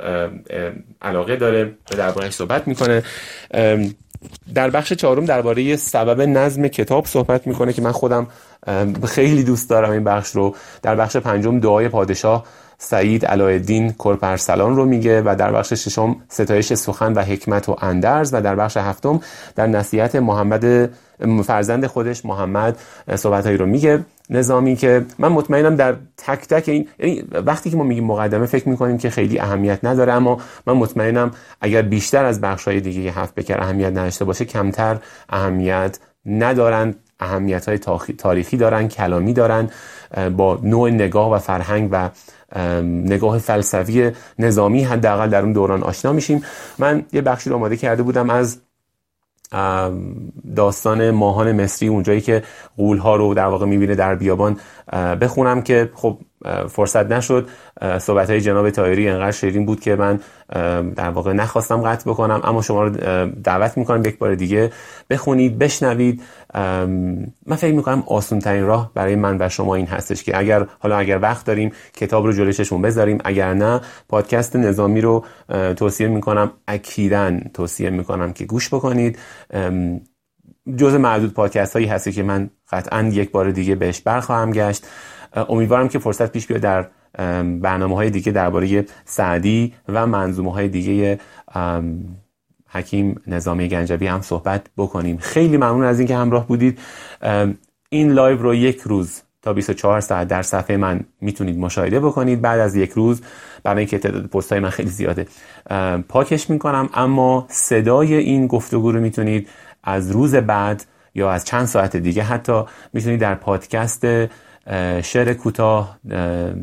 [1.02, 3.04] علاقه داره و دربارهش صحبت می‌کنه.
[4.56, 8.28] در بخش چهارم درباره سبب نظم کتاب صحبت می‌کنه که من خودم
[9.06, 10.56] خیلی دوست دارم این بخش رو.
[10.82, 12.46] در بخش پنجم دعای پادشاه
[12.86, 18.34] سعید علایالدین کرپرسلان رو میگه و در بخش ششم ستایش سخن و حکمت و اندرز
[18.34, 19.20] و در بخش هفتم
[19.56, 20.90] در نصیحت محمد
[21.46, 22.78] فرزند خودش محمد
[23.16, 24.06] صحبتهایی رو میگه.
[24.30, 28.70] نظامی که من مطمئنم در تک تک این یعنی وقتی که ما میگیم مقدمه فکر
[28.70, 31.32] می‌کنیم که خیلی اهمیت نداره اما من مطمئنم
[31.62, 34.98] اگر بیشتر از بخش های دیگه هفت بکر اهمیت نداشته باشه کمتر
[35.30, 36.96] اهمیت ندارن.
[37.20, 37.78] اهمیت های
[38.18, 39.70] تاریخی دارن کلامی دارن
[40.38, 42.10] با نوع نگاه و فرهنگ و
[42.84, 46.44] نگاه فلسفی نظامی حداقل در اون دوران آشنا میشیم.
[46.80, 48.62] من یه بخشی رو آماده کرده بودم از
[50.56, 52.44] داستان ماهان مصری اونجایی که
[52.78, 54.60] قول ها رو در واقع می‌بینه در بیابان
[55.22, 56.18] بخونم که خب
[56.70, 57.48] فرصت نشد.
[58.00, 60.20] صحبت های جناب تایری انقدر شیرین بود که من
[60.96, 62.42] در واقع نخواستم قطع بکنم.
[62.44, 62.90] اما شما رو
[63.44, 64.72] دعوت می‌کنم یک بار دیگه
[65.10, 66.22] بخونید بشنوید.
[67.46, 70.98] من فکر می‌کنم آسون ترین راه برای من و شما این هستش که اگر حالا
[70.98, 73.18] اگر وقت داریم کتاب رو جلوی چشمون بذاریم.
[73.24, 75.26] اگر نه پادکست نظامی رو
[75.76, 79.20] توصیه می‌کنم اکیدن توصیه می‌کنم که گوش بکنید.
[80.78, 84.88] جز معدود پادکست هایی هستی که من قطعا یک بار دیگه بهش برخواهم گشت.
[85.36, 86.88] امیدوارم که فرصت پیش بیاد در
[87.44, 91.20] برنامه های دیگه درباره سعدی و منظومه های دیگه
[92.70, 95.18] حکیم نظامی گنجوی هم صحبت بکنیم.
[95.18, 96.80] خیلی ممنون از اینکه همراه بودید.
[97.90, 102.42] این live رو یک روز تا 24 ساعت در صفحه من می‌تونید مشاهده بکنید.
[102.42, 103.22] بعد از یک روز
[103.64, 105.28] برای اینکه تعداد پست های من خیلی زیاده.
[106.10, 109.50] پاکش می‌کنم اما صدای این گفتگو رو می‌تونید
[109.84, 112.64] از روز بعد یا از چند ساعت دیگه حتی
[112.94, 114.06] می‌تونید در پادکست
[115.04, 115.98] شعر کوتاه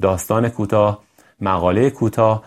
[0.00, 1.03] داستان کوتاه
[1.40, 2.42] مقاله کوتاه.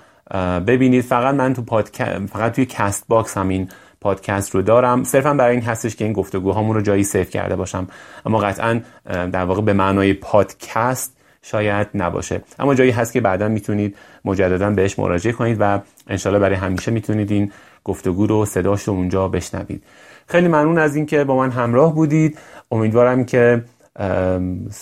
[0.67, 3.69] ببینید فقط من تو پادکست فقط توی Castbox همین
[4.01, 5.03] پادکست رو دارم.
[5.03, 7.87] صرفا برای این هستش که این گفتگوهامون رو جایی save کرده باشم.
[8.25, 12.41] اما قطعا در واقع به معنای پادکست شاید نباشه.
[12.59, 17.31] اما جایی هست که بعدا می‌تونید مجددا بهش مراجعه کنید و انشالله برای همیشه می‌تونید
[17.31, 17.51] این
[17.83, 19.83] گفتگو رو صداش رو اونجا بشنوید.
[20.27, 22.37] خیلی ممنون از اینکه با من همراه بودید.
[22.71, 23.63] امیدوارم که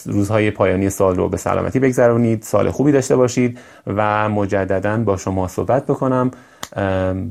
[0.06, 5.48] روزهای پایانی سال رو به سلامتی بگذرونید سال خوبی داشته باشید و مجددا با شما
[5.48, 6.32] صحبت بکنم.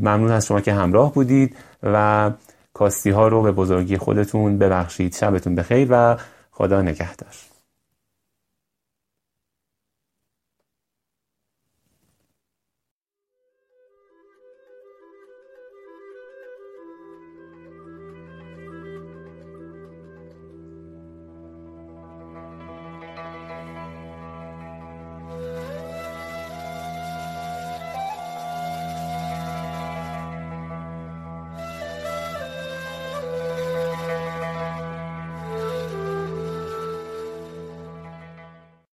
[0.00, 2.30] ممنون از شما که همراه بودید و
[2.74, 5.14] کاستی ها رو به بزرگی خودتون ببخشید.
[5.14, 6.16] شبتون بخیر و
[6.52, 7.51] خدا نگهدار.